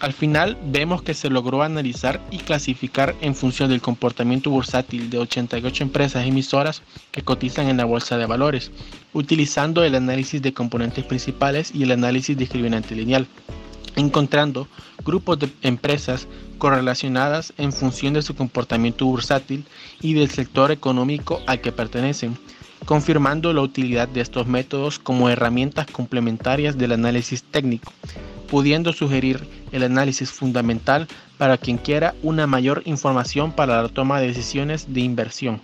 Al 0.00 0.14
final 0.14 0.56
vemos 0.64 1.02
que 1.02 1.12
se 1.12 1.28
logró 1.28 1.62
analizar 1.62 2.22
y 2.30 2.38
clasificar 2.38 3.14
en 3.20 3.34
función 3.34 3.68
del 3.68 3.82
comportamiento 3.82 4.48
bursátil 4.48 5.10
de 5.10 5.18
88 5.18 5.84
empresas 5.84 6.26
emisoras 6.26 6.82
que 7.10 7.20
cotizan 7.20 7.68
en 7.68 7.76
la 7.76 7.84
bolsa 7.84 8.16
de 8.16 8.24
valores, 8.24 8.72
utilizando 9.12 9.84
el 9.84 9.94
análisis 9.94 10.40
de 10.40 10.54
componentes 10.54 11.04
principales 11.04 11.70
y 11.74 11.82
el 11.82 11.92
análisis 11.92 12.34
discriminante 12.34 12.94
lineal, 12.94 13.26
encontrando 13.94 14.68
grupos 15.04 15.38
de 15.38 15.50
empresas 15.60 16.28
correlacionadas 16.56 17.52
en 17.58 17.70
función 17.70 18.14
de 18.14 18.22
su 18.22 18.34
comportamiento 18.34 19.04
bursátil 19.04 19.66
y 20.00 20.14
del 20.14 20.30
sector 20.30 20.70
económico 20.70 21.42
al 21.46 21.60
que 21.60 21.72
pertenecen, 21.72 22.38
confirmando 22.86 23.52
la 23.52 23.60
utilidad 23.60 24.08
de 24.08 24.22
estos 24.22 24.46
métodos 24.46 24.98
como 24.98 25.28
herramientas 25.28 25.86
complementarias 25.88 26.78
del 26.78 26.92
análisis 26.92 27.42
técnico 27.42 27.92
pudiendo 28.50 28.92
sugerir 28.92 29.46
el 29.72 29.84
análisis 29.84 30.30
fundamental 30.30 31.06
para 31.38 31.56
quien 31.56 31.78
quiera 31.78 32.14
una 32.22 32.46
mayor 32.46 32.82
información 32.84 33.52
para 33.52 33.80
la 33.82 33.88
toma 33.88 34.20
de 34.20 34.26
decisiones 34.26 34.92
de 34.92 35.00
inversión. 35.00 35.60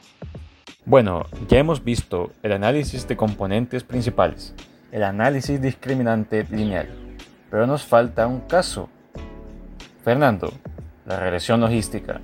Bueno, 0.84 1.26
ya 1.48 1.58
hemos 1.58 1.82
visto 1.82 2.32
el 2.42 2.52
análisis 2.52 3.08
de 3.08 3.16
componentes 3.16 3.82
principales, 3.82 4.54
el 4.92 5.02
análisis 5.02 5.60
discriminante 5.60 6.46
lineal, 6.48 6.88
pero 7.50 7.66
nos 7.66 7.82
falta 7.82 8.28
un 8.28 8.40
caso. 8.40 8.88
Fernando, 10.04 10.52
la 11.04 11.18
regresión 11.18 11.60
logística. 11.60 12.20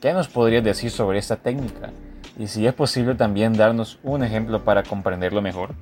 ¿Qué 0.00 0.12
nos 0.14 0.28
podrías 0.28 0.64
decir 0.64 0.90
sobre 0.90 1.18
esta 1.18 1.36
técnica? 1.36 1.90
Y 2.38 2.46
si 2.46 2.66
es 2.66 2.72
posible 2.72 3.14
también 3.14 3.52
darnos 3.52 3.98
un 4.02 4.24
ejemplo 4.24 4.64
para 4.64 4.84
comprenderlo 4.84 5.42
mejor. 5.42 5.74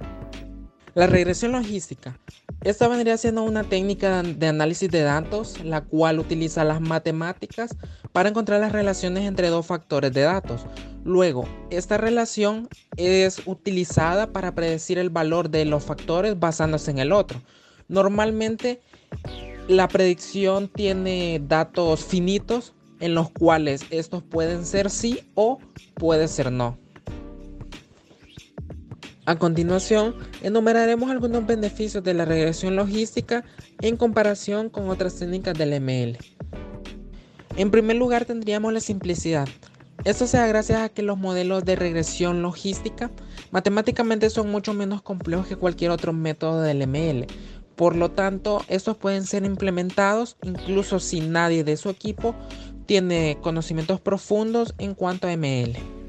La 0.97 1.07
regresión 1.07 1.53
logística. 1.53 2.19
Esta 2.63 2.89
vendría 2.89 3.19
siendo 3.19 3.43
una 3.43 3.65
técnica 3.65 4.23
de 4.23 4.47
análisis 4.47 4.91
de 4.91 5.03
datos, 5.03 5.63
la 5.63 5.83
cual 5.83 6.19
utiliza 6.19 6.65
las 6.65 6.81
matemáticas 6.81 7.77
para 8.13 8.31
encontrar 8.31 8.61
las 8.61 8.73
relaciones 8.73 9.25
entre 9.25 9.51
dos 9.51 9.67
factores 9.67 10.11
de 10.15 10.23
datos. 10.23 10.65
Luego, 11.05 11.47
esta 11.69 11.99
relación 11.99 12.71
es 12.97 13.43
utilizada 13.45 14.33
para 14.33 14.55
predecir 14.55 14.97
el 14.97 15.11
valor 15.11 15.51
de 15.51 15.67
los 15.67 15.85
factores 15.85 16.41
basándose 16.41 16.93
en 16.93 16.99
el 16.99 17.13
otro. 17.13 17.43
Normalmente, 17.89 18.81
la 19.69 19.89
predicción 19.89 20.67
tiene 20.67 21.43
datos 21.47 22.07
finitos 22.07 22.73
en 23.01 23.15
los 23.15 23.29
cuales 23.29 23.83
estos 23.91 24.23
pueden 24.23 24.65
ser 24.65 24.89
sí 24.89 25.31
o 25.35 25.59
puede 25.97 26.27
ser 26.27 26.51
no. 26.51 26.86
A 29.27 29.35
continuación, 29.35 30.15
enumeraremos 30.41 31.11
algunos 31.11 31.45
beneficios 31.45 32.05
de 32.05 32.15
la 32.15 32.25
regresión 32.25 32.77
logística 32.77 33.45
en 33.81 33.97
comparación 33.97 34.71
con 34.71 34.89
otras 34.89 35.17
técnicas 35.17 35.59
del 35.59 35.81
ML. 35.81 36.17
En 37.57 37.73
primer 37.73 37.97
lugar, 37.97 38.25
tendríamos 38.25 38.73
la 38.73 38.79
simplicidad. 38.79 39.49
Esto 40.05 40.29
se 40.29 40.37
da 40.37 40.47
gracias 40.47 40.81
a 40.81 40.91
que 40.91 41.03
los 41.03 41.19
modelos 41.19 41.65
de 41.65 41.75
regresión 41.75 42.41
logística 42.41 43.11
matemáticamente 43.51 44.31
son 44.31 44.49
mucho 44.49 44.75
menos 44.75 45.03
complejos 45.03 45.49
que 45.49 45.57
cualquier 45.57 45.91
otro 45.91 46.12
método 46.12 46.62
del 46.62 46.87
ML. 46.87 47.27
Por 47.75 47.97
lo 47.97 48.12
tanto, 48.12 48.62
estos 48.69 48.97
pueden 48.97 49.25
ser 49.25 49.45
implementados 49.45 50.37
incluso 50.45 51.01
si 51.01 51.21
nadie 51.21 51.65
de 51.65 51.77
su 51.77 51.91
equipo 51.91 52.37
tiene 52.87 53.39
conocimientos 53.43 54.01
profundos 54.01 54.77
en 54.79 54.95
cuanto 54.95 55.27
a 55.27 55.37
ML. 55.37 56.06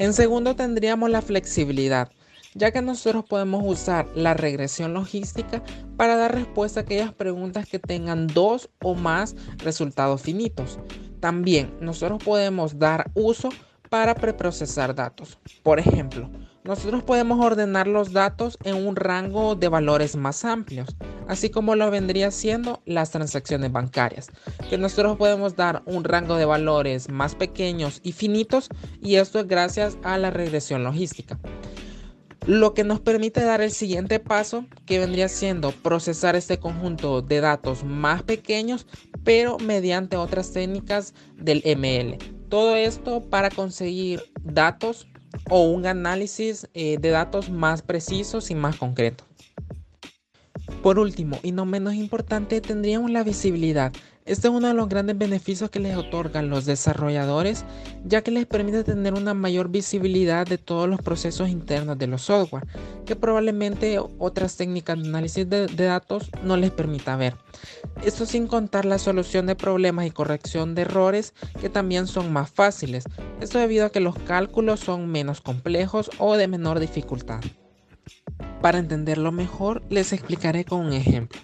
En 0.00 0.14
segundo 0.14 0.56
tendríamos 0.56 1.10
la 1.10 1.20
flexibilidad, 1.20 2.10
ya 2.54 2.70
que 2.70 2.80
nosotros 2.80 3.22
podemos 3.26 3.62
usar 3.66 4.08
la 4.14 4.32
regresión 4.32 4.94
logística 4.94 5.62
para 5.98 6.16
dar 6.16 6.34
respuesta 6.34 6.80
a 6.80 6.82
aquellas 6.84 7.12
preguntas 7.12 7.68
que 7.68 7.78
tengan 7.78 8.26
dos 8.26 8.70
o 8.82 8.94
más 8.94 9.36
resultados 9.58 10.22
finitos. 10.22 10.78
También 11.20 11.76
nosotros 11.82 12.24
podemos 12.24 12.78
dar 12.78 13.10
uso 13.12 13.50
para 13.90 14.14
preprocesar 14.14 14.94
datos. 14.94 15.38
Por 15.62 15.78
ejemplo, 15.78 16.30
nosotros 16.64 17.02
podemos 17.02 17.44
ordenar 17.44 17.86
los 17.86 18.12
datos 18.12 18.58
en 18.64 18.74
un 18.86 18.96
rango 18.96 19.54
de 19.54 19.68
valores 19.68 20.14
más 20.14 20.44
amplios, 20.44 20.94
así 21.26 21.48
como 21.48 21.74
lo 21.74 21.90
vendría 21.90 22.30
siendo 22.30 22.82
las 22.84 23.10
transacciones 23.10 23.72
bancarias, 23.72 24.28
que 24.68 24.76
nosotros 24.76 25.16
podemos 25.16 25.56
dar 25.56 25.82
un 25.86 26.04
rango 26.04 26.36
de 26.36 26.44
valores 26.44 27.08
más 27.08 27.34
pequeños 27.34 28.00
y 28.02 28.12
finitos 28.12 28.68
y 29.00 29.16
esto 29.16 29.40
es 29.40 29.48
gracias 29.48 29.96
a 30.02 30.18
la 30.18 30.30
regresión 30.30 30.84
logística. 30.84 31.38
Lo 32.46 32.72
que 32.72 32.84
nos 32.84 33.00
permite 33.00 33.44
dar 33.44 33.60
el 33.60 33.70
siguiente 33.70 34.18
paso, 34.18 34.64
que 34.86 34.98
vendría 34.98 35.28
siendo 35.28 35.72
procesar 35.72 36.36
este 36.36 36.58
conjunto 36.58 37.20
de 37.20 37.40
datos 37.40 37.84
más 37.84 38.22
pequeños, 38.22 38.86
pero 39.24 39.58
mediante 39.58 40.16
otras 40.16 40.52
técnicas 40.52 41.14
del 41.36 41.62
ML. 41.64 42.16
Todo 42.48 42.76
esto 42.76 43.20
para 43.28 43.50
conseguir 43.50 44.22
datos 44.42 45.06
o 45.48 45.64
un 45.64 45.86
análisis 45.86 46.68
eh, 46.74 46.98
de 46.98 47.10
datos 47.10 47.50
más 47.50 47.82
precisos 47.82 48.50
y 48.50 48.54
más 48.54 48.76
concretos. 48.76 49.26
Por 50.82 50.98
último, 50.98 51.38
y 51.42 51.52
no 51.52 51.66
menos 51.66 51.94
importante, 51.94 52.60
tendríamos 52.60 53.10
la 53.10 53.22
visibilidad. 53.22 53.92
Este 54.26 54.48
es 54.48 54.54
uno 54.54 54.68
de 54.68 54.74
los 54.74 54.88
grandes 54.88 55.16
beneficios 55.16 55.70
que 55.70 55.80
les 55.80 55.96
otorgan 55.96 56.50
los 56.50 56.66
desarrolladores, 56.66 57.64
ya 58.04 58.22
que 58.22 58.30
les 58.30 58.46
permite 58.46 58.84
tener 58.84 59.14
una 59.14 59.32
mayor 59.32 59.70
visibilidad 59.70 60.46
de 60.46 60.58
todos 60.58 60.88
los 60.88 61.00
procesos 61.00 61.48
internos 61.48 61.98
de 61.98 62.06
los 62.06 62.22
software, 62.22 62.66
que 63.06 63.16
probablemente 63.16 63.98
otras 64.18 64.56
técnicas 64.56 65.00
de 65.00 65.08
análisis 65.08 65.48
de, 65.48 65.66
de 65.66 65.84
datos 65.84 66.30
no 66.44 66.56
les 66.58 66.70
permita 66.70 67.16
ver. 67.16 67.34
Esto 68.04 68.26
sin 68.26 68.46
contar 68.46 68.84
la 68.84 68.98
solución 68.98 69.46
de 69.46 69.56
problemas 69.56 70.06
y 70.06 70.10
corrección 70.10 70.74
de 70.74 70.82
errores, 70.82 71.32
que 71.60 71.70
también 71.70 72.06
son 72.06 72.32
más 72.32 72.50
fáciles. 72.50 73.04
Esto 73.40 73.58
debido 73.58 73.86
a 73.86 73.90
que 73.90 74.00
los 74.00 74.18
cálculos 74.18 74.80
son 74.80 75.10
menos 75.10 75.40
complejos 75.40 76.10
o 76.18 76.36
de 76.36 76.46
menor 76.46 76.78
dificultad. 76.78 77.40
Para 78.60 78.78
entenderlo 78.78 79.32
mejor, 79.32 79.82
les 79.88 80.12
explicaré 80.12 80.66
con 80.66 80.80
un 80.86 80.92
ejemplo. 80.92 81.40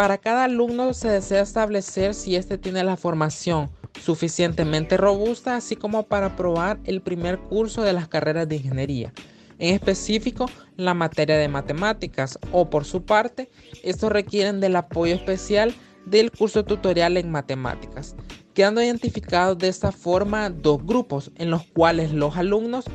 Para 0.00 0.16
cada 0.16 0.44
alumno 0.44 0.94
se 0.94 1.08
desea 1.08 1.42
establecer 1.42 2.14
si 2.14 2.34
éste 2.34 2.56
tiene 2.56 2.82
la 2.82 2.96
formación 2.96 3.68
suficientemente 4.00 4.96
robusta, 4.96 5.56
así 5.56 5.76
como 5.76 6.04
para 6.04 6.28
aprobar 6.28 6.80
el 6.84 7.02
primer 7.02 7.38
curso 7.38 7.82
de 7.82 7.92
las 7.92 8.08
carreras 8.08 8.48
de 8.48 8.56
ingeniería, 8.56 9.12
en 9.58 9.74
específico 9.74 10.46
la 10.78 10.94
materia 10.94 11.36
de 11.36 11.48
matemáticas, 11.48 12.38
o 12.50 12.70
por 12.70 12.86
su 12.86 13.02
parte, 13.02 13.50
estos 13.82 14.10
requieren 14.10 14.58
del 14.58 14.76
apoyo 14.76 15.14
especial 15.14 15.74
del 16.06 16.30
curso 16.30 16.64
tutorial 16.64 17.18
en 17.18 17.30
matemáticas, 17.30 18.16
quedando 18.54 18.82
identificados 18.82 19.58
de 19.58 19.68
esta 19.68 19.92
forma 19.92 20.48
dos 20.48 20.82
grupos 20.82 21.30
en 21.36 21.50
los 21.50 21.66
cuales 21.66 22.10
los 22.10 22.38
alumnos 22.38 22.86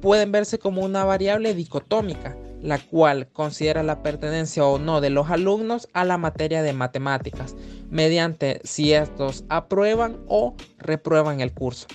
pueden 0.00 0.32
verse 0.32 0.58
como 0.58 0.82
una 0.82 1.04
variable 1.04 1.52
dicotómica, 1.52 2.34
la 2.64 2.78
cual 2.78 3.28
considera 3.28 3.82
la 3.82 4.02
pertenencia 4.02 4.64
o 4.64 4.78
no 4.78 5.02
de 5.02 5.10
los 5.10 5.30
alumnos 5.30 5.86
a 5.92 6.04
la 6.04 6.16
materia 6.16 6.62
de 6.62 6.72
matemáticas, 6.72 7.54
mediante 7.90 8.60
si 8.64 8.94
estos 8.94 9.44
aprueban 9.50 10.16
o 10.26 10.56
reprueban 10.78 11.40
el 11.40 11.52
curso. 11.52 11.86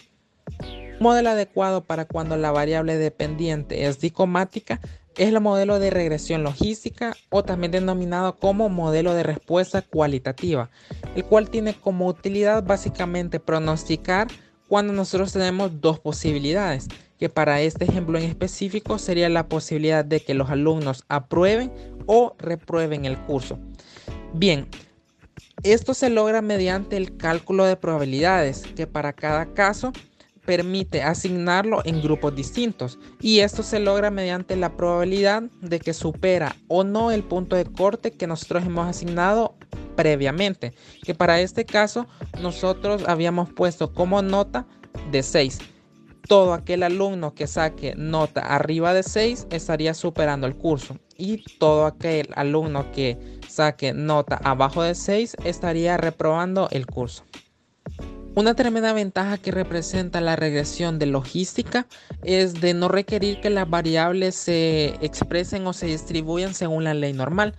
Modelo 0.99 1.31
adecuado 1.31 1.85
para 1.85 2.05
cuando 2.05 2.37
la 2.37 2.51
variable 2.51 2.97
dependiente 2.97 3.85
es 3.85 3.99
dicomática 3.99 4.79
es 5.17 5.27
el 5.27 5.41
modelo 5.41 5.79
de 5.79 5.89
regresión 5.89 6.43
logística 6.43 7.15
o 7.29 7.43
también 7.43 7.71
denominado 7.71 8.37
como 8.37 8.69
modelo 8.69 9.13
de 9.13 9.23
respuesta 9.23 9.81
cualitativa, 9.81 10.69
el 11.15 11.25
cual 11.25 11.49
tiene 11.49 11.73
como 11.73 12.07
utilidad 12.07 12.63
básicamente 12.63 13.39
pronosticar 13.39 14.27
cuando 14.67 14.93
nosotros 14.93 15.33
tenemos 15.33 15.81
dos 15.81 15.99
posibilidades, 15.99 16.87
que 17.19 17.29
para 17.29 17.61
este 17.61 17.83
ejemplo 17.83 18.17
en 18.17 18.23
específico 18.23 18.97
sería 18.97 19.29
la 19.29 19.47
posibilidad 19.49 20.05
de 20.05 20.21
que 20.21 20.33
los 20.33 20.49
alumnos 20.49 21.03
aprueben 21.09 21.71
o 22.07 22.35
reprueben 22.39 23.05
el 23.05 23.17
curso. 23.19 23.59
Bien, 24.33 24.67
esto 25.63 25.93
se 25.93 26.09
logra 26.09 26.41
mediante 26.41 26.95
el 26.95 27.17
cálculo 27.17 27.65
de 27.65 27.75
probabilidades, 27.75 28.63
que 28.75 28.87
para 28.87 29.11
cada 29.11 29.53
caso 29.53 29.91
permite 30.45 31.03
asignarlo 31.03 31.81
en 31.83 32.01
grupos 32.01 32.35
distintos 32.35 32.97
y 33.19 33.39
esto 33.39 33.61
se 33.61 33.79
logra 33.79 34.09
mediante 34.09 34.55
la 34.55 34.75
probabilidad 34.75 35.43
de 35.61 35.79
que 35.79 35.93
supera 35.93 36.55
o 36.69 36.83
no 36.83 37.11
el 37.11 37.23
punto 37.23 37.55
de 37.55 37.65
corte 37.65 38.11
que 38.11 38.25
nosotros 38.25 38.65
hemos 38.65 38.87
asignado 38.87 39.55
previamente, 39.95 40.73
que 41.03 41.13
para 41.13 41.41
este 41.41 41.65
caso 41.65 42.07
nosotros 42.41 43.03
habíamos 43.05 43.51
puesto 43.51 43.93
como 43.93 44.21
nota 44.21 44.65
de 45.11 45.21
6 45.21 45.59
todo 46.29 46.53
aquel 46.53 46.83
alumno 46.83 47.33
que 47.33 47.47
saque 47.47 47.95
nota 47.97 48.41
arriba 48.41 48.93
de 48.93 49.01
6 49.01 49.47
estaría 49.49 49.95
superando 49.95 50.45
el 50.45 50.55
curso 50.55 50.99
y 51.17 51.43
todo 51.57 51.87
aquel 51.87 52.29
alumno 52.35 52.91
que 52.91 53.17
saque 53.47 53.93
nota 53.93 54.39
abajo 54.43 54.83
de 54.83 54.93
6 54.93 55.37
estaría 55.43 55.97
reprobando 55.97 56.69
el 56.69 56.85
curso. 56.85 57.23
Una 58.35 58.53
tremenda 58.53 58.93
ventaja 58.93 59.39
que 59.39 59.49
representa 59.49 60.21
la 60.21 60.35
regresión 60.35 60.99
de 60.99 61.07
logística 61.07 61.87
es 62.21 62.61
de 62.61 62.75
no 62.75 62.89
requerir 62.89 63.41
que 63.41 63.49
las 63.49 63.67
variables 63.67 64.35
se 64.35 64.93
expresen 65.01 65.65
o 65.65 65.73
se 65.73 65.87
distribuyan 65.87 66.53
según 66.53 66.83
la 66.83 66.93
ley 66.93 67.11
normal. 67.11 67.55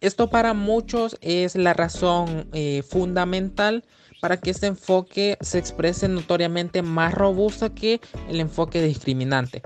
Esto 0.00 0.28
para 0.28 0.54
muchos 0.54 1.16
es 1.20 1.54
la 1.54 1.72
razón 1.72 2.48
eh, 2.52 2.82
fundamental 2.82 3.84
para 4.20 4.36
que 4.36 4.50
este 4.50 4.66
enfoque 4.66 5.36
se 5.40 5.58
exprese 5.58 6.08
notoriamente 6.08 6.82
más 6.82 7.14
robusto 7.14 7.74
que 7.74 8.00
el 8.28 8.40
enfoque 8.40 8.82
discriminante. 8.82 9.62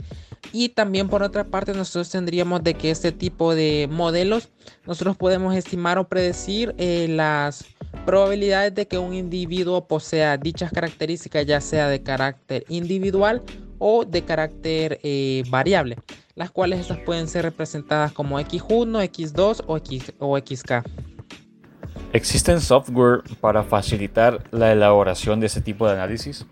Y 0.52 0.70
también 0.70 1.08
por 1.08 1.22
otra 1.22 1.44
parte 1.44 1.72
nosotros 1.72 2.10
tendríamos 2.10 2.62
de 2.62 2.74
que 2.74 2.90
este 2.90 3.12
tipo 3.12 3.54
de 3.54 3.88
modelos 3.90 4.48
nosotros 4.86 5.16
podemos 5.16 5.54
estimar 5.54 5.98
o 5.98 6.08
predecir 6.08 6.74
eh, 6.78 7.06
las 7.08 7.64
probabilidades 8.04 8.74
de 8.74 8.86
que 8.86 8.98
un 8.98 9.14
individuo 9.14 9.86
posea 9.86 10.36
dichas 10.36 10.72
características 10.72 11.46
ya 11.46 11.60
sea 11.60 11.88
de 11.88 12.02
carácter 12.02 12.64
individual 12.68 13.42
o 13.78 14.04
de 14.04 14.22
carácter 14.22 15.00
eh, 15.02 15.42
variable, 15.48 15.96
las 16.34 16.50
cuales 16.50 16.80
estas 16.80 16.98
pueden 16.98 17.28
ser 17.28 17.44
representadas 17.44 18.12
como 18.12 18.38
X1, 18.38 19.10
X2 19.10 19.64
o, 19.66 19.76
X, 19.78 20.12
o 20.18 20.38
XK. 20.38 20.84
¿Existen 22.12 22.60
software 22.60 23.22
para 23.40 23.62
facilitar 23.62 24.44
la 24.50 24.70
elaboración 24.70 25.40
de 25.40 25.46
ese 25.46 25.62
tipo 25.62 25.86
de 25.86 25.94
análisis? 25.94 26.46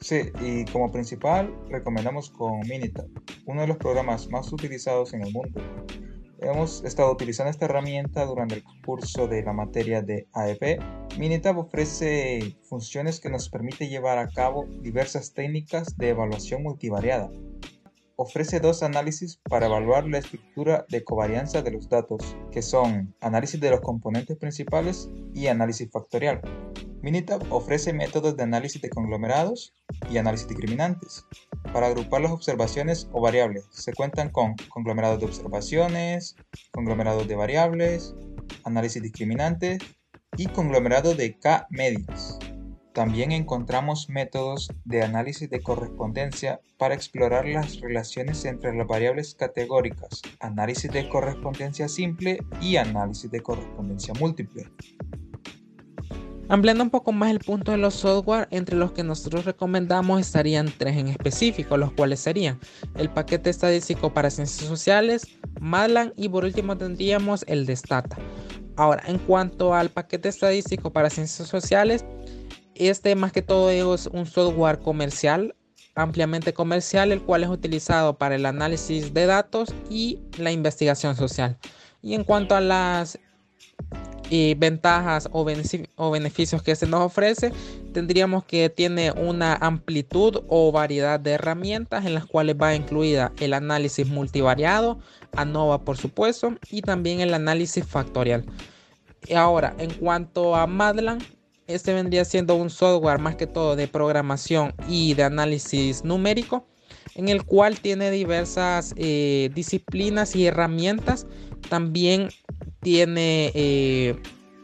Sí, 0.00 0.30
y 0.40 0.64
como 0.66 0.92
principal 0.92 1.52
recomendamos 1.68 2.30
con 2.30 2.60
Minitab, 2.60 3.06
uno 3.44 3.62
de 3.62 3.66
los 3.66 3.76
programas 3.76 4.28
más 4.28 4.52
utilizados 4.52 5.14
en 5.14 5.22
el 5.22 5.32
mundo. 5.32 5.60
Hemos 6.38 6.84
estado 6.84 7.10
utilizando 7.10 7.50
esta 7.50 7.64
herramienta 7.64 8.24
durante 8.24 8.54
el 8.54 8.64
curso 8.84 9.26
de 9.26 9.42
la 9.42 9.52
materia 9.52 10.00
de 10.00 10.28
AEP. 10.32 10.80
Minitab 11.18 11.58
ofrece 11.58 12.56
funciones 12.68 13.18
que 13.18 13.30
nos 13.30 13.48
permite 13.48 13.88
llevar 13.88 14.18
a 14.18 14.28
cabo 14.28 14.66
diversas 14.80 15.32
técnicas 15.32 15.96
de 15.96 16.10
evaluación 16.10 16.62
multivariada, 16.62 17.32
ofrece 18.16 18.60
dos 18.60 18.82
análisis 18.82 19.38
para 19.48 19.66
evaluar 19.66 20.06
la 20.06 20.18
estructura 20.18 20.86
de 20.88 21.04
covarianza 21.04 21.62
de 21.62 21.70
los 21.70 21.88
datos, 21.88 22.36
que 22.50 22.62
son 22.62 23.14
análisis 23.20 23.60
de 23.60 23.70
los 23.70 23.80
componentes 23.80 24.36
principales 24.38 25.10
y 25.34 25.46
análisis 25.46 25.90
factorial. 25.90 26.40
Minitab 27.02 27.42
ofrece 27.52 27.92
métodos 27.92 28.36
de 28.36 28.42
análisis 28.42 28.80
de 28.82 28.90
conglomerados 28.90 29.74
y 30.10 30.16
análisis 30.16 30.48
discriminantes. 30.48 31.24
Para 31.72 31.88
agrupar 31.88 32.22
las 32.22 32.32
observaciones 32.32 33.08
o 33.12 33.20
variables, 33.20 33.66
se 33.70 33.92
cuentan 33.92 34.30
con 34.30 34.56
conglomerados 34.70 35.20
de 35.20 35.26
observaciones, 35.26 36.36
conglomerados 36.72 37.28
de 37.28 37.36
variables, 37.36 38.14
análisis 38.64 39.02
discriminantes 39.02 39.78
y 40.36 40.46
conglomerados 40.46 41.16
de 41.16 41.38
K-medias. 41.38 42.38
También 42.96 43.30
encontramos 43.30 44.08
métodos 44.08 44.72
de 44.86 45.02
análisis 45.02 45.50
de 45.50 45.60
correspondencia 45.60 46.62
para 46.78 46.94
explorar 46.94 47.46
las 47.46 47.78
relaciones 47.78 48.46
entre 48.46 48.74
las 48.74 48.86
variables 48.86 49.34
categóricas, 49.34 50.22
análisis 50.40 50.90
de 50.90 51.06
correspondencia 51.06 51.88
simple 51.88 52.42
y 52.58 52.76
análisis 52.76 53.30
de 53.30 53.42
correspondencia 53.42 54.14
múltiple. 54.18 54.70
Ampliando 56.48 56.84
un 56.84 56.88
poco 56.88 57.12
más 57.12 57.30
el 57.30 57.40
punto 57.40 57.70
de 57.70 57.76
los 57.76 57.92
software, 57.92 58.48
entre 58.50 58.76
los 58.76 58.92
que 58.92 59.04
nosotros 59.04 59.44
recomendamos 59.44 60.18
estarían 60.18 60.72
tres 60.78 60.96
en 60.96 61.08
específico, 61.08 61.76
los 61.76 61.92
cuales 61.92 62.20
serían 62.20 62.58
el 62.94 63.10
paquete 63.10 63.50
estadístico 63.50 64.14
para 64.14 64.30
ciencias 64.30 64.66
sociales, 64.66 65.26
Madlan 65.60 66.14
y 66.16 66.30
por 66.30 66.46
último 66.46 66.78
tendríamos 66.78 67.44
el 67.46 67.66
de 67.66 67.76
Stata. 67.76 68.16
Ahora, 68.76 69.02
en 69.06 69.18
cuanto 69.18 69.74
al 69.74 69.90
paquete 69.90 70.30
estadístico 70.30 70.92
para 70.92 71.10
ciencias 71.10 71.48
sociales, 71.48 72.06
este 72.78 73.14
más 73.14 73.32
que 73.32 73.42
todo 73.42 73.70
es 73.70 74.06
un 74.06 74.26
software 74.26 74.78
comercial, 74.78 75.54
ampliamente 75.94 76.52
comercial, 76.52 77.12
el 77.12 77.22
cual 77.22 77.44
es 77.44 77.50
utilizado 77.50 78.18
para 78.18 78.34
el 78.34 78.46
análisis 78.46 79.14
de 79.14 79.26
datos 79.26 79.74
y 79.90 80.20
la 80.38 80.52
investigación 80.52 81.16
social. 81.16 81.56
Y 82.02 82.14
en 82.14 82.24
cuanto 82.24 82.54
a 82.54 82.60
las 82.60 83.18
eh, 84.30 84.56
ventajas 84.58 85.28
o, 85.30 85.44
beneficios 85.44 86.62
que 86.62 86.74
se 86.74 86.86
nos 86.86 87.00
ofrece, 87.00 87.52
tendríamos 87.92 88.44
que 88.44 88.68
tiene 88.68 89.12
una 89.12 89.54
amplitud 89.54 90.42
o 90.48 90.72
variedad 90.72 91.20
de 91.20 91.32
herramientas 91.32 92.04
en 92.04 92.14
las 92.14 92.26
cuales 92.26 92.56
va 92.60 92.74
incluida 92.74 93.32
el 93.38 93.54
análisis 93.54 94.06
multivariado, 94.08 94.98
ANOVA 95.36 95.84
por 95.84 95.96
supuesto, 95.96 96.56
y 96.70 96.82
también 96.82 97.20
el 97.20 97.34
análisis 97.34 97.86
factorial. 97.86 98.44
Ahora, 99.34 99.74
en 99.78 99.94
cuanto 99.94 100.56
a 100.56 100.66
Madlan, 100.66 101.18
este 101.66 101.92
vendría 101.92 102.24
siendo 102.24 102.54
un 102.54 102.70
software 102.70 103.18
más 103.18 103.36
que 103.36 103.46
todo 103.46 103.76
de 103.76 103.88
programación 103.88 104.74
y 104.88 105.14
de 105.14 105.24
análisis 105.24 106.04
numérico, 106.04 106.66
en 107.14 107.28
el 107.28 107.44
cual 107.44 107.80
tiene 107.80 108.10
diversas 108.10 108.94
eh, 108.96 109.50
disciplinas 109.54 110.36
y 110.36 110.46
herramientas. 110.46 111.26
También 111.68 112.28
tiene 112.80 113.50
eh, 113.54 114.16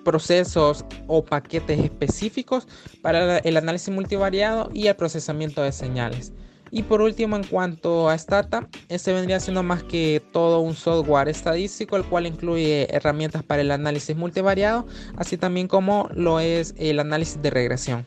procesos 0.04 0.84
o 1.06 1.24
paquetes 1.24 1.80
específicos 1.80 2.68
para 3.00 3.38
el 3.38 3.56
análisis 3.56 3.92
multivariado 3.92 4.70
y 4.72 4.86
el 4.86 4.96
procesamiento 4.96 5.62
de 5.62 5.72
señales. 5.72 6.32
Y 6.74 6.84
por 6.84 7.02
último, 7.02 7.36
en 7.36 7.44
cuanto 7.44 8.08
a 8.08 8.16
Stata, 8.16 8.66
este 8.88 9.12
vendría 9.12 9.38
siendo 9.40 9.62
más 9.62 9.82
que 9.82 10.22
todo 10.32 10.60
un 10.60 10.74
software 10.74 11.28
estadístico, 11.28 11.98
el 11.98 12.04
cual 12.04 12.26
incluye 12.26 12.88
herramientas 12.90 13.42
para 13.42 13.60
el 13.60 13.70
análisis 13.70 14.16
multivariado, 14.16 14.86
así 15.18 15.36
también 15.36 15.68
como 15.68 16.08
lo 16.14 16.40
es 16.40 16.74
el 16.78 16.98
análisis 16.98 17.42
de 17.42 17.50
regresión. 17.50 18.06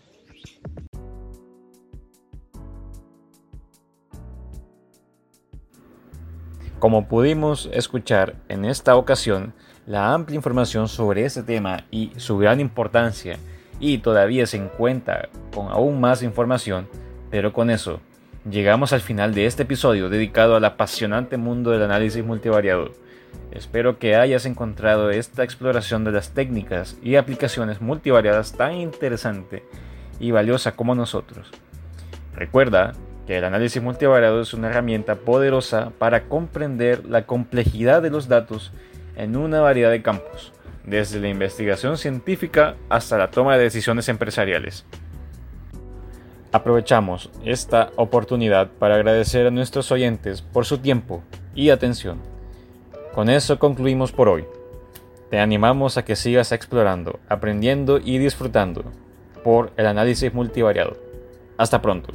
Como 6.79 7.07
pudimos 7.07 7.69
escuchar 7.71 8.35
en 8.49 8.65
esta 8.65 8.95
ocasión, 8.95 9.53
la 9.85 10.11
amplia 10.11 10.37
información 10.37 10.87
sobre 10.87 11.23
este 11.23 11.43
tema 11.43 11.85
y 11.91 12.13
su 12.17 12.39
gran 12.39 12.59
importancia, 12.59 13.37
y 13.79 13.99
todavía 13.99 14.47
se 14.47 14.57
encuentra 14.57 15.29
con 15.53 15.67
aún 15.67 15.99
más 16.01 16.23
información, 16.23 16.89
pero 17.29 17.53
con 17.53 17.69
eso 17.69 17.99
Llegamos 18.49 18.93
al 18.93 19.01
final 19.01 19.33
de 19.33 19.47
este 19.47 19.63
episodio 19.63 20.07
dedicado 20.07 20.55
al 20.55 20.65
apasionante 20.65 21.35
mundo 21.35 21.71
del 21.71 21.81
análisis 21.81 22.23
multivariado. 22.23 22.91
Espero 23.51 23.97
que 23.97 24.15
hayas 24.15 24.45
encontrado 24.45 25.09
esta 25.09 25.43
exploración 25.43 26.03
de 26.03 26.11
las 26.11 26.29
técnicas 26.35 26.95
y 27.01 27.15
aplicaciones 27.15 27.81
multivariadas 27.81 28.53
tan 28.53 28.75
interesante 28.75 29.63
y 30.19 30.29
valiosa 30.29 30.75
como 30.75 30.93
nosotros. 30.93 31.49
Recuerda 32.35 32.93
que 33.25 33.37
el 33.37 33.45
análisis 33.45 33.81
multivariado 33.81 34.39
es 34.41 34.53
una 34.53 34.69
herramienta 34.69 35.15
poderosa 35.15 35.91
para 35.97 36.25
comprender 36.25 37.03
la 37.05 37.25
complejidad 37.25 38.03
de 38.03 38.11
los 38.11 38.27
datos 38.27 38.71
en 39.15 39.37
una 39.37 39.61
variedad 39.61 39.89
de 39.89 40.03
campos, 40.03 40.53
desde 40.83 41.19
la 41.19 41.29
investigación 41.29 41.97
científica 41.97 42.75
hasta 42.89 43.17
la 43.17 43.31
toma 43.31 43.57
de 43.57 43.63
decisiones 43.63 44.07
empresariales. 44.07 44.85
Aprovechamos 46.55 47.29
esta 47.43 47.91
oportunidad 47.97 48.69
para 48.79 48.95
agradecer 48.95 49.45
a 49.45 49.51
nuestros 49.51 49.91
oyentes 49.91 50.41
por 50.41 50.65
su 50.65 50.77
tiempo 50.77 51.21
y 51.53 51.69
atención. 51.69 52.21
Con 53.13 53.29
eso 53.29 53.59
concluimos 53.59 54.13
por 54.13 54.29
hoy. 54.29 54.45
Te 55.29 55.39
animamos 55.39 55.97
a 55.97 56.05
que 56.05 56.15
sigas 56.15 56.53
explorando, 56.53 57.19
aprendiendo 57.27 57.97
y 57.97 58.19
disfrutando 58.19 58.85
por 59.43 59.73
el 59.75 59.85
análisis 59.85 60.33
multivariado. 60.33 60.95
Hasta 61.57 61.81
pronto. 61.81 62.13